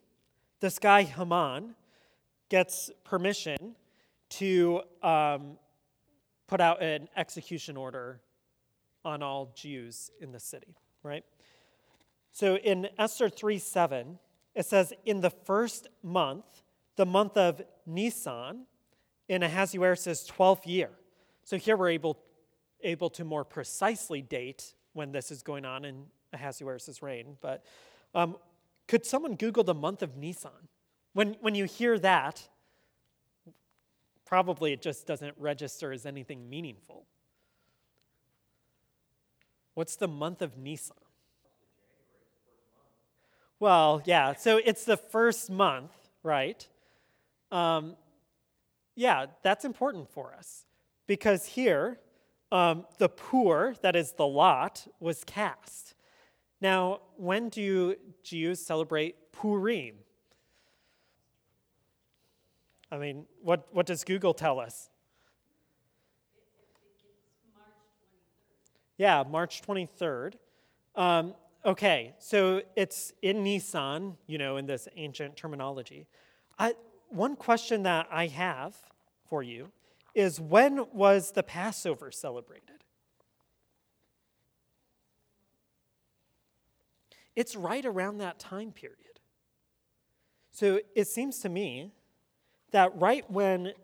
this 0.60 0.78
guy 0.78 1.04
Haman 1.04 1.74
gets 2.50 2.90
permission 3.02 3.74
to 4.28 4.82
um, 5.02 5.56
put 6.48 6.60
out 6.60 6.82
an 6.82 7.08
execution 7.16 7.78
order 7.78 8.20
on 9.06 9.22
all 9.22 9.54
Jews 9.56 10.10
in 10.20 10.32
the 10.32 10.38
city, 10.38 10.76
right? 11.02 11.24
So 12.32 12.56
in 12.58 12.88
Esther 12.98 13.30
3 13.30 13.58
7, 13.58 14.18
it 14.54 14.66
says, 14.66 14.92
In 15.06 15.22
the 15.22 15.30
first 15.30 15.88
month, 16.02 16.44
the 16.96 17.06
month 17.06 17.38
of 17.38 17.62
Nisan, 17.86 18.66
in 19.30 19.42
Ahasuerus' 19.42 20.28
12th 20.28 20.66
year. 20.66 20.90
So 21.44 21.56
here 21.56 21.78
we're 21.78 21.88
able, 21.88 22.18
able 22.82 23.08
to 23.08 23.24
more 23.24 23.46
precisely 23.46 24.20
date 24.20 24.74
when 24.98 25.12
this 25.12 25.30
is 25.30 25.42
going 25.42 25.64
on 25.64 25.84
in 25.84 26.06
Ahasuerus' 26.32 27.00
reign. 27.02 27.36
But 27.40 27.64
um, 28.16 28.36
could 28.88 29.06
someone 29.06 29.36
Google 29.36 29.62
the 29.62 29.72
month 29.72 30.02
of 30.02 30.16
Nisan? 30.16 30.50
When, 31.12 31.36
when 31.40 31.54
you 31.54 31.66
hear 31.66 32.00
that, 32.00 32.48
probably 34.26 34.72
it 34.72 34.82
just 34.82 35.06
doesn't 35.06 35.34
register 35.38 35.92
as 35.92 36.04
anything 36.04 36.50
meaningful. 36.50 37.06
What's 39.74 39.94
the 39.94 40.08
month 40.08 40.42
of 40.42 40.58
Nisan? 40.58 40.96
Well, 43.60 44.02
yeah, 44.04 44.34
so 44.34 44.60
it's 44.64 44.84
the 44.84 44.96
first 44.96 45.48
month, 45.48 45.92
right? 46.24 46.66
Um, 47.52 47.94
yeah, 48.96 49.26
that's 49.44 49.64
important 49.64 50.10
for 50.10 50.34
us 50.34 50.64
because 51.06 51.46
here 51.46 52.00
um, 52.50 52.86
the 52.98 53.08
Pur, 53.08 53.74
that 53.82 53.94
is 53.96 54.12
the 54.12 54.26
lot, 54.26 54.86
was 55.00 55.24
cast. 55.24 55.94
Now, 56.60 57.00
when 57.16 57.48
do 57.48 57.94
Jews 58.22 58.64
celebrate 58.64 59.32
Purim? 59.32 59.94
I 62.90 62.96
mean, 62.96 63.26
what, 63.42 63.68
what 63.72 63.86
does 63.86 64.02
Google 64.02 64.32
tell 64.32 64.58
us? 64.58 64.88
Yeah, 68.96 69.22
March 69.28 69.62
23rd. 69.62 70.34
Um, 70.96 71.34
okay, 71.64 72.14
so 72.18 72.62
it's 72.74 73.12
in 73.22 73.44
Nisan, 73.44 74.16
you 74.26 74.38
know, 74.38 74.56
in 74.56 74.66
this 74.66 74.88
ancient 74.96 75.36
terminology. 75.36 76.06
I, 76.58 76.74
one 77.08 77.36
question 77.36 77.84
that 77.84 78.08
I 78.10 78.26
have 78.26 78.74
for 79.28 79.42
you 79.42 79.70
is 80.18 80.40
when 80.40 80.84
was 80.92 81.30
the 81.30 81.44
Passover 81.44 82.10
celebrated? 82.10 82.82
It's 87.36 87.54
right 87.54 87.86
around 87.86 88.18
that 88.18 88.40
time 88.40 88.72
period. 88.72 89.20
So 90.50 90.80
it 90.96 91.06
seems 91.06 91.38
to 91.40 91.48
me 91.48 91.92
that 92.72 92.98
right 93.00 93.30
when 93.30 93.74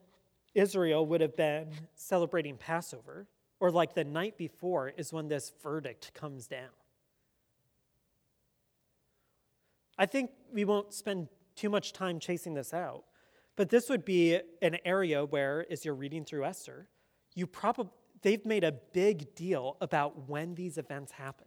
Israel 0.55 1.07
would 1.07 1.21
have 1.21 1.37
been 1.37 1.69
celebrating 1.95 2.57
Passover, 2.57 3.29
or 3.61 3.71
like 3.71 3.95
the 3.95 4.03
night 4.03 4.37
before, 4.37 4.89
is 4.89 5.13
when 5.13 5.29
this 5.29 5.53
verdict 5.63 6.13
comes 6.15 6.49
down. 6.49 6.75
I 9.97 10.07
think 10.07 10.33
we 10.53 10.65
won't 10.65 10.93
spend 10.93 11.29
too 11.55 11.71
much 11.71 11.93
time 11.93 12.19
chasing 12.19 12.55
this 12.55 12.75
out, 12.75 13.05
but 13.57 13.69
this 13.69 13.89
would 13.89 14.05
be 14.05 14.41
an 14.63 14.79
area 14.85 15.25
where, 15.25 15.65
as 15.71 15.85
you're 15.85 15.95
reading 15.95 16.25
through 16.25 16.45
Esther, 16.45 16.89
you 17.35 17.47
probably 17.47 17.93
they've 18.23 18.45
made 18.45 18.65
a 18.65 18.73
big 18.73 19.35
deal 19.35 19.77
about 19.81 20.29
when 20.29 20.55
these 20.55 20.79
events 20.79 21.13
happen. 21.13 21.47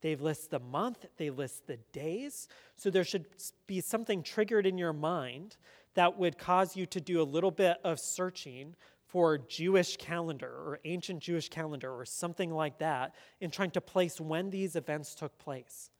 They've 0.00 0.20
list 0.20 0.50
the 0.50 0.58
month, 0.58 1.06
they 1.16 1.30
list 1.30 1.66
the 1.66 1.78
days. 1.92 2.48
So 2.76 2.90
there 2.90 3.04
should 3.04 3.26
be 3.66 3.80
something 3.80 4.22
triggered 4.22 4.66
in 4.66 4.76
your 4.76 4.92
mind 4.92 5.56
that 5.94 6.18
would 6.18 6.38
cause 6.38 6.76
you 6.76 6.86
to 6.86 7.00
do 7.00 7.22
a 7.22 7.24
little 7.24 7.50
bit 7.50 7.78
of 7.84 8.00
searching 8.00 8.74
for 9.06 9.38
Jewish 9.38 9.96
calendar 9.96 10.48
or 10.48 10.80
ancient 10.84 11.20
Jewish 11.20 11.48
calendar 11.48 11.92
or 11.92 12.04
something 12.04 12.50
like 12.50 12.78
that 12.78 13.14
in 13.40 13.50
trying 13.50 13.70
to 13.72 13.80
place 13.80 14.20
when 14.20 14.50
these 14.50 14.76
events 14.76 15.14
took 15.14 15.38
place. 15.38 15.90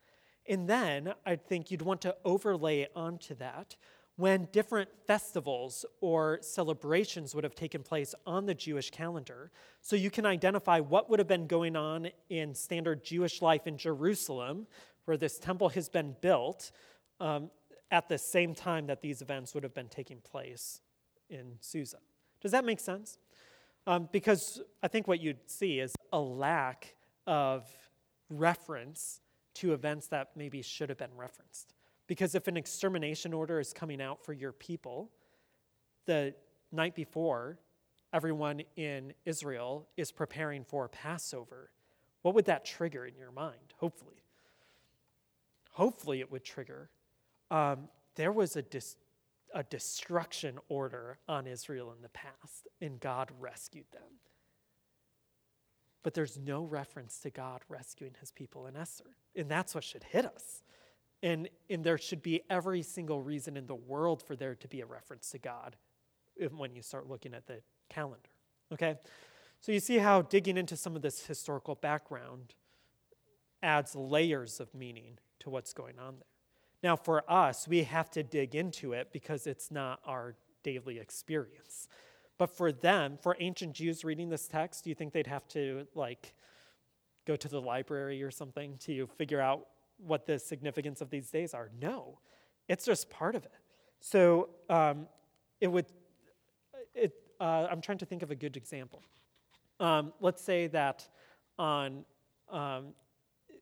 And 0.47 0.67
then 0.67 1.13
I 1.25 1.37
think 1.37 1.71
you'd 1.71 1.81
want 1.81 2.01
to 2.01 2.15
overlay 2.25 2.87
onto 2.95 3.35
that 3.35 3.75
when 4.17 4.47
different 4.51 4.89
festivals 5.05 5.85
or 5.99 6.39
celebrations 6.41 7.35
would 7.35 7.43
have 7.43 7.55
taken 7.55 7.83
place 7.83 8.15
on 8.25 8.45
the 8.45 8.53
Jewish 8.53 8.89
calendar. 8.89 9.51
So 9.81 9.95
you 9.95 10.09
can 10.09 10.25
identify 10.25 10.79
what 10.79 11.09
would 11.09 11.19
have 11.19 11.27
been 11.27 11.47
going 11.47 11.75
on 11.75 12.09
in 12.29 12.55
standard 12.55 13.03
Jewish 13.03 13.41
life 13.41 13.67
in 13.67 13.77
Jerusalem, 13.77 14.67
where 15.03 15.17
this 15.17 15.37
temple 15.37 15.69
has 15.69 15.89
been 15.89 16.15
built, 16.21 16.71
um, 17.19 17.49
at 17.91 18.09
the 18.09 18.17
same 18.17 18.55
time 18.55 18.87
that 18.87 19.01
these 19.01 19.21
events 19.21 19.53
would 19.53 19.63
have 19.63 19.73
been 19.73 19.89
taking 19.89 20.19
place 20.19 20.81
in 21.29 21.53
Susa. 21.59 21.97
Does 22.41 22.51
that 22.51 22.65
make 22.65 22.79
sense? 22.79 23.17
Um, 23.87 24.09
because 24.11 24.61
I 24.81 24.87
think 24.87 25.07
what 25.07 25.19
you'd 25.19 25.49
see 25.49 25.79
is 25.79 25.93
a 26.11 26.19
lack 26.19 26.95
of 27.27 27.65
reference 28.29 29.21
to 29.55 29.73
events 29.73 30.07
that 30.07 30.31
maybe 30.35 30.61
should 30.61 30.89
have 30.89 30.97
been 30.97 31.15
referenced. 31.15 31.73
Because 32.07 32.35
if 32.35 32.47
an 32.47 32.57
extermination 32.57 33.33
order 33.33 33.59
is 33.59 33.73
coming 33.73 34.01
out 34.01 34.23
for 34.23 34.33
your 34.33 34.51
people, 34.51 35.09
the 36.05 36.33
night 36.71 36.95
before, 36.95 37.57
everyone 38.13 38.61
in 38.75 39.13
Israel 39.25 39.87
is 39.97 40.11
preparing 40.11 40.63
for 40.63 40.87
Passover. 40.87 41.71
What 42.21 42.35
would 42.35 42.45
that 42.45 42.65
trigger 42.65 43.05
in 43.05 43.15
your 43.15 43.31
mind? 43.31 43.73
Hopefully. 43.77 44.23
Hopefully, 45.71 46.21
it 46.21 46.31
would 46.31 46.43
trigger. 46.43 46.89
Um, 47.51 47.89
there 48.15 48.31
was 48.31 48.55
a, 48.55 48.61
dis- 48.61 48.95
a 49.53 49.63
destruction 49.63 50.57
order 50.69 51.17
on 51.27 51.47
Israel 51.47 51.93
in 51.95 52.01
the 52.01 52.09
past, 52.09 52.67
and 52.81 52.99
God 52.99 53.29
rescued 53.39 53.85
them. 53.91 54.19
But 56.01 56.13
there's 56.13 56.37
no 56.37 56.63
reference 56.63 57.19
to 57.19 57.29
God 57.31 57.61
rescuing 57.67 58.13
his 58.19 58.31
people 58.31 58.67
in 58.67 58.77
Esther. 58.77 59.17
And 59.35 59.49
that's 59.49 59.75
what 59.75 59.83
should 59.83 60.03
hit 60.03 60.25
us. 60.25 60.61
And, 61.25 61.49
and 61.71 61.83
there 61.83 61.97
should 61.97 62.21
be 62.21 62.43
every 62.51 62.83
single 62.83 63.19
reason 63.19 63.57
in 63.57 63.65
the 63.65 63.73
world 63.73 64.21
for 64.21 64.35
there 64.35 64.53
to 64.53 64.67
be 64.67 64.81
a 64.81 64.85
reference 64.85 65.31
to 65.31 65.39
God 65.39 65.75
when 66.55 66.75
you 66.75 66.83
start 66.83 67.09
looking 67.09 67.33
at 67.33 67.47
the 67.47 67.61
calendar. 67.89 68.29
Okay? 68.71 68.95
So 69.59 69.71
you 69.71 69.79
see 69.79 69.97
how 69.97 70.21
digging 70.21 70.55
into 70.55 70.77
some 70.77 70.95
of 70.95 71.01
this 71.01 71.25
historical 71.25 71.73
background 71.73 72.53
adds 73.63 73.95
layers 73.95 74.59
of 74.59 74.71
meaning 74.75 75.17
to 75.39 75.49
what's 75.49 75.73
going 75.73 75.97
on 75.97 76.17
there. 76.17 76.27
Now, 76.83 76.95
for 76.95 77.23
us, 77.27 77.67
we 77.67 77.81
have 77.85 78.11
to 78.11 78.21
dig 78.21 78.53
into 78.53 78.93
it 78.93 79.09
because 79.11 79.47
it's 79.47 79.71
not 79.71 80.01
our 80.05 80.35
daily 80.61 80.99
experience. 80.99 81.87
But 82.37 82.55
for 82.55 82.71
them, 82.71 83.17
for 83.19 83.35
ancient 83.39 83.73
Jews 83.73 84.03
reading 84.03 84.29
this 84.29 84.47
text, 84.47 84.83
do 84.83 84.91
you 84.91 84.95
think 84.95 85.11
they'd 85.11 85.25
have 85.25 85.47
to 85.47 85.87
like 85.95 86.35
go 87.25 87.35
to 87.35 87.47
the 87.47 87.59
library 87.59 88.21
or 88.21 88.29
something 88.29 88.77
to 88.81 89.07
figure 89.17 89.41
out 89.41 89.65
what 89.97 90.25
the 90.25 90.39
significance 90.39 91.01
of 91.01 91.09
these 91.09 91.29
days 91.29 91.53
are? 91.53 91.69
No, 91.81 92.19
it's 92.67 92.85
just 92.85 93.09
part 93.09 93.35
of 93.35 93.45
it. 93.45 93.51
So 93.99 94.49
um, 94.69 95.07
it 95.61 95.67
would. 95.67 95.85
It. 96.93 97.13
Uh, 97.39 97.67
I'm 97.69 97.81
trying 97.81 97.97
to 97.97 98.05
think 98.05 98.23
of 98.23 98.31
a 98.31 98.35
good 98.35 98.55
example. 98.55 99.01
Um, 99.79 100.13
let's 100.21 100.41
say 100.41 100.67
that 100.67 101.07
on 101.57 102.05
um, 102.49 102.93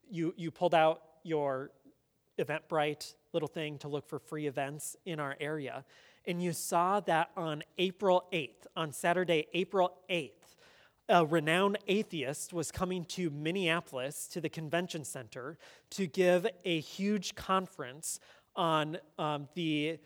you 0.10 0.34
you 0.38 0.52
pulled 0.52 0.76
out 0.76 1.02
your 1.24 1.72
Eventbrite 2.40 3.14
little 3.32 3.48
thing 3.48 3.78
to 3.80 3.88
look 3.88 4.08
for 4.08 4.20
free 4.20 4.48
events 4.48 4.96
in 5.06 5.20
our 5.20 5.36
area, 5.40 5.86
and 6.26 6.42
you 6.42 6.54
saw 6.54 7.00
that 7.02 7.32
on 7.36 7.64
April 7.78 8.26
8th, 8.32 8.68
on 8.76 8.92
Saturday, 8.92 9.48
April 9.54 9.94
8th, 10.10 10.32
a 11.10 11.26
renowned 11.26 11.78
atheist 11.88 12.54
was 12.54 12.72
coming 12.72 13.04
to 13.06 13.30
Minneapolis 13.30 14.28
to 14.30 14.42
the 14.42 14.50
convention 14.50 15.04
center 15.04 15.58
to 15.92 16.08
give 16.08 16.48
a 16.64 16.80
huge 16.80 17.36
conference 17.36 18.20
on 18.56 18.98
um, 19.18 19.48
the 19.56 20.00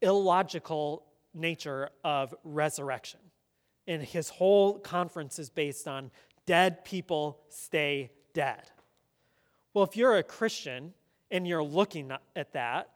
illogical 0.00 1.04
nature 1.34 1.90
of 2.02 2.34
resurrection. 2.44 3.20
And 3.86 4.02
his 4.02 4.28
whole 4.28 4.78
conference 4.78 5.38
is 5.38 5.50
based 5.50 5.86
on 5.86 6.10
dead 6.46 6.84
people 6.84 7.40
stay 7.48 8.10
dead. 8.32 8.70
Well, 9.74 9.84
if 9.84 9.96
you're 9.96 10.16
a 10.16 10.22
Christian 10.22 10.92
and 11.30 11.46
you're 11.46 11.64
looking 11.64 12.12
at 12.36 12.52
that, 12.52 12.90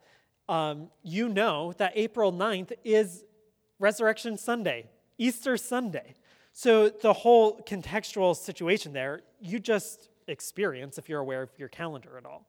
um, 0.49 0.89
you 1.03 1.27
know 1.27 1.73
that 1.73 1.91
April 1.95 2.31
9th 2.31 2.71
is 2.83 3.23
Resurrection 3.79 4.37
Sunday, 4.37 4.89
Easter 5.17 5.57
Sunday. 5.57 6.15
So 6.57 6.89
the 6.89 7.13
whole 7.13 7.61
contextual 7.67 8.35
situation 8.35 8.91
there, 8.91 9.21
you 9.39 9.59
just 9.59 10.09
experience 10.27 10.97
if 10.97 11.07
you're 11.07 11.19
aware 11.19 11.43
of 11.43 11.51
your 11.59 11.67
calendar 11.67 12.17
at 12.17 12.25
all. 12.25 12.47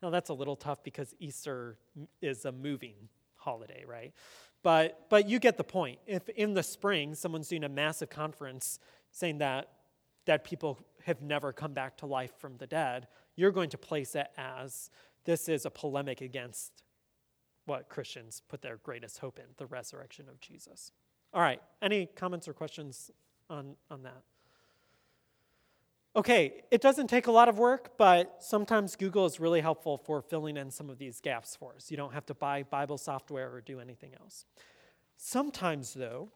Now 0.00 0.10
that's 0.10 0.30
a 0.30 0.32
little 0.32 0.54
tough 0.54 0.84
because 0.84 1.12
Easter 1.18 1.76
is 2.22 2.44
a 2.44 2.52
moving 2.52 2.94
holiday, 3.34 3.82
right? 3.84 4.12
But 4.62 5.06
but 5.10 5.28
you 5.28 5.40
get 5.40 5.56
the 5.56 5.64
point. 5.64 5.98
If 6.06 6.28
in 6.28 6.54
the 6.54 6.62
spring 6.62 7.16
someone's 7.16 7.48
doing 7.48 7.64
a 7.64 7.68
massive 7.68 8.10
conference 8.10 8.78
saying 9.10 9.38
that 9.38 9.68
dead 10.24 10.44
people 10.44 10.78
have 11.02 11.20
never 11.20 11.52
come 11.52 11.72
back 11.72 11.96
to 11.96 12.06
life 12.06 12.38
from 12.38 12.58
the 12.58 12.66
dead, 12.68 13.08
you're 13.34 13.50
going 13.50 13.70
to 13.70 13.78
place 13.78 14.14
it 14.14 14.28
as 14.36 14.88
this 15.24 15.48
is 15.48 15.66
a 15.66 15.70
polemic 15.70 16.20
against 16.20 16.84
what 17.66 17.88
Christians 17.88 18.40
put 18.48 18.62
their 18.62 18.76
greatest 18.76 19.18
hope 19.18 19.40
in 19.40 19.46
the 19.56 19.66
resurrection 19.66 20.28
of 20.28 20.38
Jesus. 20.38 20.92
All 21.34 21.42
right, 21.42 21.60
any 21.82 22.06
comments 22.06 22.46
or 22.46 22.52
questions 22.52 23.10
on, 23.50 23.76
on 23.90 24.02
that? 24.02 24.22
Okay, 26.16 26.64
it 26.70 26.80
doesn't 26.80 27.06
take 27.06 27.26
a 27.28 27.30
lot 27.30 27.48
of 27.48 27.58
work, 27.58 27.96
but 27.96 28.42
sometimes 28.42 28.96
Google 28.96 29.24
is 29.26 29.38
really 29.38 29.60
helpful 29.60 29.98
for 29.98 30.20
filling 30.20 30.56
in 30.56 30.70
some 30.70 30.90
of 30.90 30.98
these 30.98 31.20
gaps 31.20 31.54
for 31.54 31.74
us. 31.76 31.90
You 31.90 31.96
don't 31.96 32.12
have 32.12 32.26
to 32.26 32.34
buy 32.34 32.64
Bible 32.64 32.98
software 32.98 33.52
or 33.52 33.60
do 33.60 33.78
anything 33.78 34.12
else. 34.20 34.44
Sometimes, 35.16 35.94
though, 35.94 36.30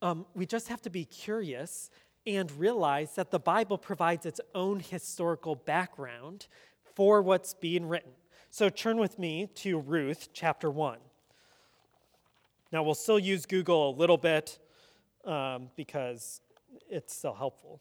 um, 0.00 0.24
we 0.34 0.46
just 0.46 0.68
have 0.68 0.80
to 0.82 0.90
be 0.90 1.04
curious 1.04 1.90
and 2.26 2.50
realize 2.52 3.14
that 3.16 3.30
the 3.30 3.38
Bible 3.38 3.76
provides 3.76 4.24
its 4.24 4.40
own 4.54 4.80
historical 4.80 5.56
background 5.56 6.46
for 6.94 7.20
what's 7.20 7.54
being 7.54 7.88
written. 7.88 8.12
So 8.50 8.68
turn 8.68 8.98
with 8.98 9.18
me 9.18 9.48
to 9.56 9.78
Ruth 9.78 10.28
chapter 10.32 10.70
1. 10.70 10.98
Now, 12.70 12.82
we'll 12.82 12.94
still 12.94 13.18
use 13.18 13.44
Google 13.44 13.90
a 13.90 13.94
little 13.94 14.16
bit 14.16 14.58
um, 15.24 15.68
because 15.76 16.40
it's 16.88 17.14
still 17.14 17.34
helpful. 17.34 17.80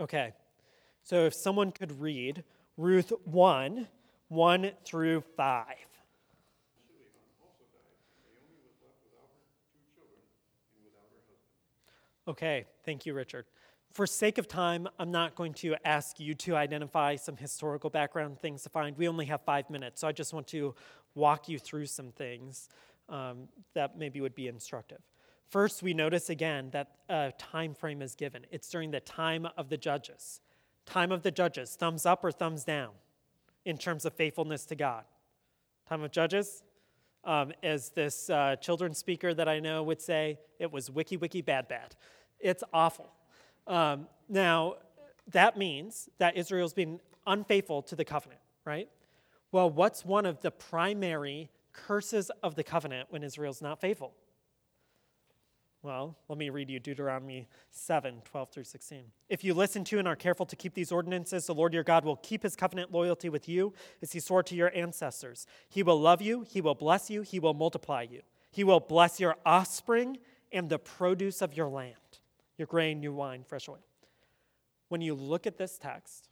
Okay, 0.00 0.32
so 1.02 1.26
if 1.26 1.34
someone 1.34 1.70
could 1.70 2.00
read 2.00 2.44
Ruth 2.76 3.12
1 3.24 3.88
1 4.28 4.70
through 4.84 5.20
5. 5.36 5.66
Okay, 12.28 12.64
thank 12.84 13.04
you, 13.04 13.14
Richard 13.14 13.46
for 13.92 14.06
sake 14.06 14.38
of 14.38 14.48
time, 14.48 14.88
I'm 14.98 15.10
not 15.10 15.34
going 15.34 15.52
to 15.54 15.76
ask 15.84 16.18
you 16.18 16.34
to 16.34 16.56
identify 16.56 17.16
some 17.16 17.36
historical 17.36 17.90
background 17.90 18.38
things 18.40 18.62
to 18.62 18.70
find. 18.70 18.96
We 18.96 19.06
only 19.06 19.26
have 19.26 19.42
five 19.42 19.68
minutes, 19.68 20.00
so 20.00 20.08
I 20.08 20.12
just 20.12 20.32
want 20.32 20.46
to 20.48 20.74
walk 21.14 21.48
you 21.48 21.58
through 21.58 21.86
some 21.86 22.10
things 22.10 22.68
um, 23.12 23.48
that 23.74 23.96
maybe 23.96 24.20
would 24.20 24.34
be 24.34 24.48
instructive. 24.48 24.98
First, 25.48 25.82
we 25.82 25.92
notice 25.92 26.30
again 26.30 26.70
that 26.72 26.92
a 27.10 27.32
time 27.36 27.74
frame 27.74 28.00
is 28.00 28.14
given. 28.14 28.46
It's 28.50 28.68
during 28.70 28.90
the 28.90 29.00
time 29.00 29.46
of 29.56 29.68
the 29.68 29.76
judges. 29.76 30.40
Time 30.86 31.12
of 31.12 31.22
the 31.22 31.30
judges, 31.30 31.76
thumbs 31.76 32.06
up 32.06 32.24
or 32.24 32.32
thumbs 32.32 32.64
down 32.64 32.90
in 33.64 33.76
terms 33.76 34.04
of 34.04 34.14
faithfulness 34.14 34.64
to 34.66 34.74
God. 34.74 35.04
Time 35.88 36.02
of 36.02 36.10
judges, 36.10 36.62
um, 37.24 37.52
as 37.62 37.90
this 37.90 38.30
uh, 38.30 38.56
children's 38.56 38.98
speaker 38.98 39.34
that 39.34 39.48
I 39.48 39.60
know 39.60 39.82
would 39.82 40.00
say, 40.00 40.38
it 40.58 40.72
was 40.72 40.90
wiki 40.90 41.16
wiki 41.16 41.42
bad 41.42 41.68
bad. 41.68 41.94
It's 42.40 42.64
awful. 42.72 43.12
Um, 43.66 44.08
now, 44.28 44.76
that 45.30 45.56
means 45.56 46.08
that 46.18 46.36
Israel's 46.36 46.72
been 46.72 46.98
unfaithful 47.26 47.82
to 47.82 47.94
the 47.94 48.04
covenant, 48.04 48.40
right? 48.64 48.88
Well, 49.52 49.70
what's 49.70 50.04
one 50.04 50.26
of 50.26 50.40
the 50.40 50.50
primary 50.50 51.50
curses 51.72 52.30
of 52.42 52.54
the 52.54 52.64
covenant 52.64 53.08
when 53.10 53.22
Israel's 53.22 53.62
not 53.62 53.80
faithful? 53.80 54.14
Well, 55.82 56.16
let 56.28 56.38
me 56.38 56.48
read 56.48 56.70
you 56.70 56.78
Deuteronomy 56.78 57.48
7 57.72 58.22
12 58.24 58.50
through 58.50 58.64
16. 58.64 59.02
If 59.28 59.42
you 59.42 59.52
listen 59.52 59.82
to 59.84 59.98
and 59.98 60.06
are 60.06 60.14
careful 60.14 60.46
to 60.46 60.54
keep 60.54 60.74
these 60.74 60.92
ordinances, 60.92 61.46
the 61.46 61.54
Lord 61.54 61.74
your 61.74 61.82
God 61.82 62.04
will 62.04 62.16
keep 62.16 62.44
his 62.44 62.54
covenant 62.54 62.92
loyalty 62.92 63.28
with 63.28 63.48
you 63.48 63.72
as 64.00 64.12
he 64.12 64.20
swore 64.20 64.44
to 64.44 64.54
your 64.54 64.70
ancestors. 64.76 65.44
He 65.68 65.82
will 65.82 66.00
love 66.00 66.22
you, 66.22 66.42
he 66.48 66.60
will 66.60 66.76
bless 66.76 67.10
you, 67.10 67.22
he 67.22 67.40
will 67.40 67.54
multiply 67.54 68.02
you. 68.02 68.22
He 68.52 68.62
will 68.62 68.80
bless 68.80 69.18
your 69.18 69.36
offspring 69.44 70.18
and 70.52 70.68
the 70.68 70.78
produce 70.78 71.42
of 71.42 71.56
your 71.56 71.68
land 71.68 71.96
your 72.58 72.66
grain, 72.66 73.00
new 73.00 73.12
wine, 73.12 73.42
fresh 73.42 73.68
oil. 73.68 73.82
When 74.88 75.00
you 75.00 75.14
look 75.14 75.48
at 75.48 75.56
this 75.56 75.78
text, 75.78 76.28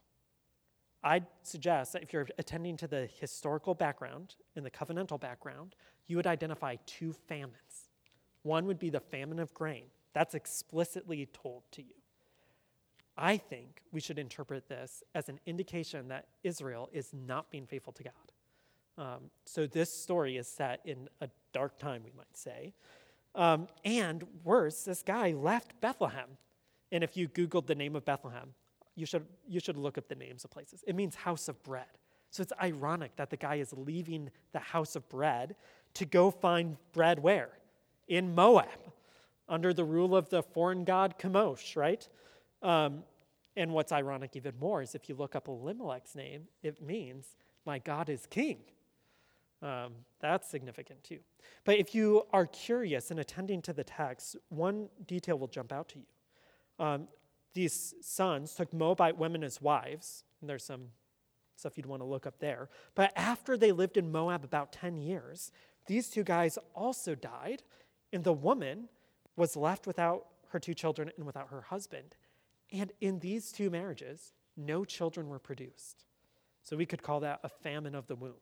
I'd 1.03 1.25
suggest 1.41 1.93
that 1.93 2.03
if 2.03 2.13
you're 2.13 2.27
attending 2.37 2.77
to 2.77 2.87
the 2.87 3.09
historical 3.19 3.73
background 3.73 4.35
and 4.55 4.65
the 4.65 4.71
covenantal 4.71 5.19
background, 5.19 5.75
you 6.07 6.15
would 6.17 6.27
identify 6.27 6.75
two 6.85 7.13
famines. 7.13 7.89
One 8.43 8.65
would 8.67 8.79
be 8.79 8.89
the 8.89 8.99
famine 8.99 9.39
of 9.39 9.53
grain. 9.53 9.85
That's 10.13 10.35
explicitly 10.35 11.27
told 11.27 11.63
to 11.71 11.81
you. 11.81 11.93
I 13.17 13.37
think 13.37 13.81
we 13.91 13.99
should 13.99 14.19
interpret 14.19 14.67
this 14.67 15.03
as 15.13 15.29
an 15.29 15.39
indication 15.45 16.07
that 16.09 16.27
Israel 16.43 16.89
is 16.91 17.11
not 17.13 17.51
being 17.51 17.65
faithful 17.65 17.93
to 17.93 18.03
God. 18.03 18.13
Um, 18.97 19.29
so 19.45 19.67
this 19.67 19.93
story 19.93 20.37
is 20.37 20.47
set 20.47 20.81
in 20.85 21.09
a 21.21 21.29
dark 21.53 21.77
time, 21.77 22.03
we 22.03 22.11
might 22.15 22.35
say. 22.35 22.73
Um, 23.35 23.67
and 23.83 24.25
worse, 24.43 24.83
this 24.83 25.03
guy 25.03 25.31
left 25.31 25.79
Bethlehem. 25.81 26.37
And 26.91 27.03
if 27.03 27.15
you 27.15 27.27
Googled 27.27 27.67
the 27.67 27.75
name 27.75 27.95
of 27.95 28.05
Bethlehem, 28.05 28.53
you 28.95 29.05
should, 29.05 29.25
you 29.47 29.59
should 29.59 29.77
look 29.77 29.97
up 29.97 30.07
the 30.07 30.15
names 30.15 30.43
of 30.43 30.51
places. 30.51 30.83
It 30.87 30.95
means 30.95 31.15
house 31.15 31.47
of 31.47 31.61
bread. 31.63 31.85
So 32.29 32.41
it's 32.41 32.53
ironic 32.61 33.15
that 33.17 33.29
the 33.29 33.37
guy 33.37 33.55
is 33.55 33.73
leaving 33.73 34.29
the 34.53 34.59
house 34.59 34.95
of 34.95 35.07
bread 35.09 35.55
to 35.95 36.05
go 36.05 36.31
find 36.31 36.77
bread 36.93 37.19
where? 37.19 37.49
In 38.07 38.33
Moab, 38.33 38.67
under 39.49 39.73
the 39.73 39.83
rule 39.83 40.15
of 40.15 40.29
the 40.29 40.41
foreign 40.41 40.85
god 40.85 41.15
Chemosh, 41.19 41.75
right? 41.75 42.07
Um, 42.61 43.03
and 43.57 43.73
what's 43.73 43.91
ironic 43.91 44.35
even 44.35 44.53
more 44.59 44.81
is 44.81 44.95
if 44.95 45.09
you 45.09 45.15
look 45.15 45.35
up 45.35 45.47
Elimelech's 45.47 46.15
name, 46.15 46.47
it 46.63 46.81
means 46.81 47.35
my 47.65 47.79
God 47.79 48.09
is 48.09 48.25
king. 48.25 48.59
Um, 49.61 49.93
that's 50.19 50.49
significant 50.49 51.03
too. 51.03 51.19
But 51.65 51.77
if 51.77 51.93
you 51.93 52.25
are 52.31 52.45
curious 52.47 53.11
in 53.11 53.19
attending 53.19 53.61
to 53.63 53.73
the 53.73 53.83
text, 53.83 54.35
one 54.49 54.89
detail 55.05 55.37
will 55.37 55.47
jump 55.47 55.71
out 55.71 55.89
to 55.89 55.99
you. 55.99 56.85
Um, 56.85 57.07
these 57.53 57.93
sons 58.01 58.53
took 58.55 58.73
Moabite 58.73 59.17
women 59.17 59.43
as 59.43 59.61
wives, 59.61 60.23
and 60.39 60.49
there's 60.49 60.63
some 60.63 60.87
stuff 61.55 61.77
you'd 61.77 61.85
want 61.85 62.01
to 62.01 62.07
look 62.07 62.25
up 62.25 62.39
there. 62.39 62.69
But 62.95 63.11
after 63.15 63.57
they 63.57 63.71
lived 63.71 63.97
in 63.97 64.11
Moab 64.11 64.43
about 64.43 64.71
10 64.71 64.97
years, 64.97 65.51
these 65.87 66.09
two 66.09 66.23
guys 66.23 66.57
also 66.73 67.15
died, 67.15 67.63
and 68.11 68.23
the 68.23 68.33
woman 68.33 68.89
was 69.35 69.55
left 69.55 69.87
without 69.87 70.25
her 70.49 70.59
two 70.59 70.73
children 70.73 71.11
and 71.17 71.25
without 71.25 71.49
her 71.49 71.61
husband. 71.61 72.15
And 72.71 72.91
in 72.99 73.19
these 73.19 73.51
two 73.51 73.69
marriages, 73.69 74.33
no 74.57 74.85
children 74.85 75.27
were 75.27 75.39
produced. 75.39 76.05
So 76.63 76.75
we 76.75 76.85
could 76.85 77.03
call 77.03 77.21
that 77.21 77.39
a 77.43 77.49
famine 77.49 77.95
of 77.95 78.07
the 78.07 78.15
womb. 78.15 78.35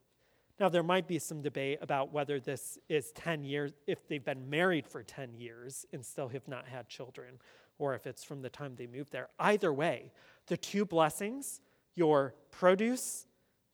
Now, 0.59 0.67
there 0.67 0.83
might 0.83 1.07
be 1.07 1.19
some 1.19 1.41
debate 1.41 1.79
about 1.81 2.11
whether 2.11 2.39
this 2.39 2.77
is 2.89 3.11
10 3.13 3.45
years, 3.45 3.71
if 3.87 4.07
they've 4.07 4.23
been 4.23 4.49
married 4.49 4.85
for 4.85 5.03
10 5.03 5.33
years 5.35 5.85
and 5.93 6.05
still 6.05 6.27
have 6.27 6.47
not 6.49 6.67
had 6.67 6.89
children, 6.89 7.39
or 7.79 7.95
if 7.95 8.05
it's 8.05 8.23
from 8.23 8.43
the 8.43 8.49
time 8.49 8.75
they 8.75 8.85
moved 8.85 9.11
there. 9.11 9.29
Either 9.39 9.73
way, 9.73 10.11
the 10.47 10.57
two 10.57 10.85
blessings, 10.85 11.61
your 11.95 12.35
produce, 12.51 13.25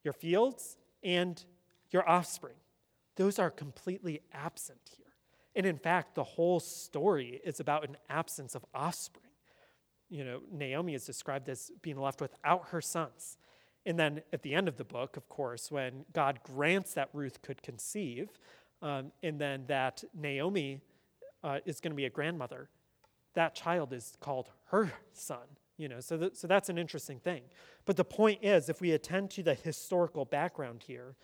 your 0.03 0.13
fields, 0.13 0.77
and 1.03 1.43
your 1.91 2.07
offspring, 2.07 2.55
those 3.17 3.39
are 3.39 3.49
completely 3.49 4.21
absent 4.33 4.79
here. 4.95 5.05
And 5.55 5.65
in 5.65 5.77
fact, 5.77 6.15
the 6.15 6.23
whole 6.23 6.59
story 6.59 7.41
is 7.43 7.59
about 7.59 7.87
an 7.87 7.97
absence 8.09 8.55
of 8.55 8.65
offspring. 8.73 9.23
You 10.09 10.23
know, 10.23 10.41
Naomi 10.51 10.93
is 10.93 11.05
described 11.05 11.49
as 11.49 11.71
being 11.81 11.97
left 11.97 12.21
without 12.21 12.69
her 12.69 12.81
sons. 12.81 13.37
And 13.85 13.97
then 13.97 14.21
at 14.33 14.41
the 14.41 14.53
end 14.53 14.67
of 14.67 14.77
the 14.77 14.83
book, 14.83 15.17
of 15.17 15.29
course, 15.29 15.71
when 15.71 16.05
God 16.13 16.39
grants 16.43 16.93
that 16.95 17.09
Ruth 17.13 17.41
could 17.41 17.61
conceive, 17.61 18.29
um, 18.81 19.11
and 19.23 19.39
then 19.39 19.65
that 19.67 20.03
Naomi 20.13 20.81
uh, 21.43 21.59
is 21.65 21.79
going 21.79 21.91
to 21.91 21.95
be 21.95 22.05
a 22.05 22.09
grandmother, 22.09 22.69
that 23.35 23.55
child 23.55 23.93
is 23.93 24.17
called 24.19 24.49
her 24.65 24.91
son. 25.13 25.47
You 25.77 25.89
know, 25.89 25.99
so, 25.99 26.29
so 26.33 26.47
that's 26.47 26.69
an 26.69 26.77
interesting 26.77 27.19
thing. 27.19 27.41
But 27.85 27.97
the 27.97 28.05
point 28.05 28.39
is, 28.41 28.69
if 28.69 28.79
we 28.81 28.91
attend 28.91 29.29
to 29.31 29.43
the 29.43 29.53
historical 29.53 30.25
background 30.25 30.83
here 30.87 31.15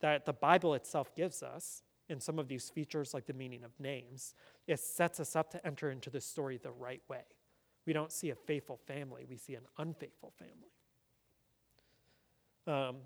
that 0.00 0.24
the 0.24 0.32
Bible 0.32 0.74
itself 0.74 1.14
gives 1.14 1.42
us, 1.42 1.82
in 2.08 2.20
some 2.20 2.38
of 2.38 2.46
these 2.46 2.68
features, 2.70 3.14
like 3.14 3.26
the 3.26 3.32
meaning 3.32 3.64
of 3.64 3.70
names, 3.80 4.34
it 4.66 4.78
sets 4.78 5.18
us 5.18 5.34
up 5.34 5.50
to 5.50 5.66
enter 5.66 5.90
into 5.90 6.10
the 6.10 6.20
story 6.20 6.58
the 6.62 6.70
right 6.70 7.02
way. 7.08 7.24
We 7.86 7.92
don't 7.92 8.12
see 8.12 8.30
a 8.30 8.34
faithful 8.34 8.76
family, 8.76 9.24
we 9.28 9.36
see 9.36 9.54
an 9.54 9.64
unfaithful 9.78 10.32
family. 10.38 10.70
Um, 12.66 12.96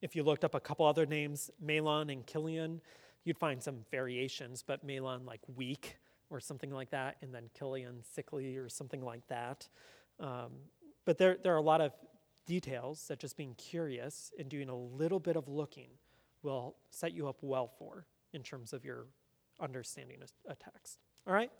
if 0.00 0.14
you 0.14 0.22
looked 0.22 0.44
up 0.44 0.54
a 0.54 0.60
couple 0.60 0.86
other 0.86 1.06
names, 1.06 1.50
Mahlon 1.64 2.12
and 2.12 2.24
Chilion, 2.26 2.80
you'd 3.24 3.38
find 3.38 3.60
some 3.60 3.78
variations, 3.90 4.62
but 4.64 4.86
Mahlon 4.86 5.26
like 5.26 5.40
weak 5.56 5.96
or 6.30 6.40
something 6.40 6.70
like 6.70 6.90
that, 6.90 7.16
and 7.22 7.34
then 7.34 7.50
Chilion 7.58 8.02
sickly 8.02 8.56
or 8.56 8.68
something 8.68 9.02
like 9.02 9.26
that. 9.28 9.68
Um, 10.20 10.52
but 11.04 11.18
there, 11.18 11.38
there 11.42 11.54
are 11.54 11.58
a 11.58 11.62
lot 11.62 11.80
of 11.80 11.92
details 12.46 13.06
that 13.08 13.18
just 13.18 13.36
being 13.36 13.54
curious 13.54 14.32
and 14.38 14.48
doing 14.48 14.68
a 14.68 14.76
little 14.76 15.20
bit 15.20 15.36
of 15.36 15.48
looking 15.48 15.88
will 16.42 16.76
set 16.90 17.12
you 17.12 17.28
up 17.28 17.38
well 17.42 17.70
for 17.78 18.06
in 18.32 18.42
terms 18.42 18.72
of 18.72 18.84
your 18.84 19.06
understanding 19.60 20.18
a 20.48 20.54
text. 20.54 20.98
All 21.26 21.34
right? 21.34 21.50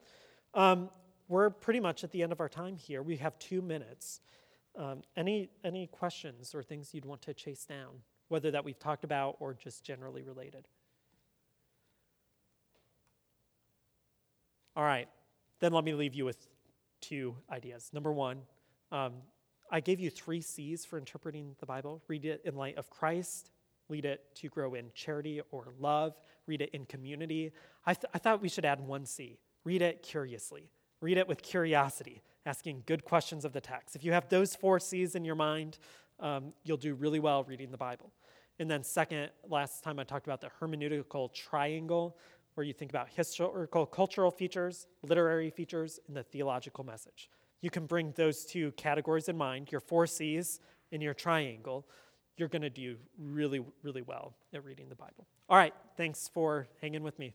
Um, 0.54 0.90
we're 1.28 1.50
pretty 1.50 1.80
much 1.80 2.04
at 2.04 2.10
the 2.10 2.22
end 2.22 2.32
of 2.32 2.40
our 2.40 2.48
time 2.48 2.76
here. 2.76 3.02
We 3.02 3.16
have 3.18 3.38
two 3.38 3.60
minutes. 3.60 4.20
Um, 4.76 5.02
any, 5.16 5.50
any 5.64 5.86
questions 5.88 6.54
or 6.54 6.62
things 6.62 6.94
you'd 6.94 7.04
want 7.04 7.22
to 7.22 7.34
chase 7.34 7.64
down, 7.64 8.02
whether 8.28 8.50
that 8.50 8.64
we've 8.64 8.78
talked 8.78 9.04
about 9.04 9.36
or 9.40 9.52
just 9.52 9.84
generally 9.84 10.22
related? 10.22 10.68
All 14.78 14.84
right, 14.84 15.08
then 15.58 15.72
let 15.72 15.82
me 15.82 15.92
leave 15.92 16.14
you 16.14 16.24
with 16.24 16.46
two 17.00 17.34
ideas. 17.50 17.90
Number 17.92 18.12
one, 18.12 18.42
um, 18.92 19.14
I 19.72 19.80
gave 19.80 19.98
you 19.98 20.08
three 20.08 20.40
C's 20.40 20.84
for 20.84 20.98
interpreting 20.98 21.56
the 21.58 21.66
Bible 21.66 22.00
read 22.06 22.24
it 22.24 22.42
in 22.44 22.54
light 22.54 22.78
of 22.78 22.88
Christ, 22.88 23.50
read 23.88 24.04
it 24.04 24.20
to 24.36 24.48
grow 24.48 24.74
in 24.74 24.92
charity 24.94 25.40
or 25.50 25.72
love, 25.80 26.14
read 26.46 26.62
it 26.62 26.70
in 26.74 26.86
community. 26.86 27.50
I, 27.86 27.94
th- 27.94 28.08
I 28.14 28.18
thought 28.18 28.40
we 28.40 28.48
should 28.48 28.64
add 28.64 28.80
one 28.80 29.04
C 29.04 29.40
read 29.64 29.82
it 29.82 30.04
curiously. 30.04 30.70
Read 31.00 31.18
it 31.18 31.26
with 31.26 31.42
curiosity, 31.42 32.22
asking 32.46 32.84
good 32.86 33.04
questions 33.04 33.44
of 33.44 33.52
the 33.52 33.60
text. 33.60 33.96
If 33.96 34.04
you 34.04 34.12
have 34.12 34.28
those 34.28 34.54
four 34.54 34.78
C's 34.78 35.16
in 35.16 35.24
your 35.24 35.34
mind, 35.34 35.80
um, 36.20 36.52
you'll 36.62 36.76
do 36.76 36.94
really 36.94 37.18
well 37.18 37.42
reading 37.42 37.72
the 37.72 37.76
Bible. 37.76 38.12
And 38.60 38.70
then, 38.70 38.84
second, 38.84 39.30
last 39.48 39.82
time 39.82 39.98
I 39.98 40.04
talked 40.04 40.26
about 40.26 40.40
the 40.40 40.50
hermeneutical 40.60 41.32
triangle, 41.32 42.16
where 42.58 42.66
you 42.66 42.72
think 42.72 42.90
about 42.90 43.08
historical, 43.14 43.86
cultural 43.86 44.32
features, 44.32 44.88
literary 45.04 45.48
features, 45.48 46.00
and 46.08 46.16
the 46.16 46.24
theological 46.24 46.82
message. 46.82 47.30
You 47.60 47.70
can 47.70 47.86
bring 47.86 48.12
those 48.16 48.44
two 48.44 48.72
categories 48.72 49.28
in 49.28 49.36
mind, 49.36 49.70
your 49.70 49.80
four 49.80 50.08
C's 50.08 50.58
and 50.90 51.00
your 51.00 51.14
triangle. 51.14 51.86
You're 52.36 52.48
going 52.48 52.62
to 52.62 52.70
do 52.70 52.96
really, 53.16 53.64
really 53.84 54.02
well 54.02 54.34
at 54.52 54.64
reading 54.64 54.88
the 54.88 54.96
Bible. 54.96 55.28
All 55.48 55.56
right, 55.56 55.72
thanks 55.96 56.28
for 56.34 56.66
hanging 56.82 57.04
with 57.04 57.16
me. 57.20 57.32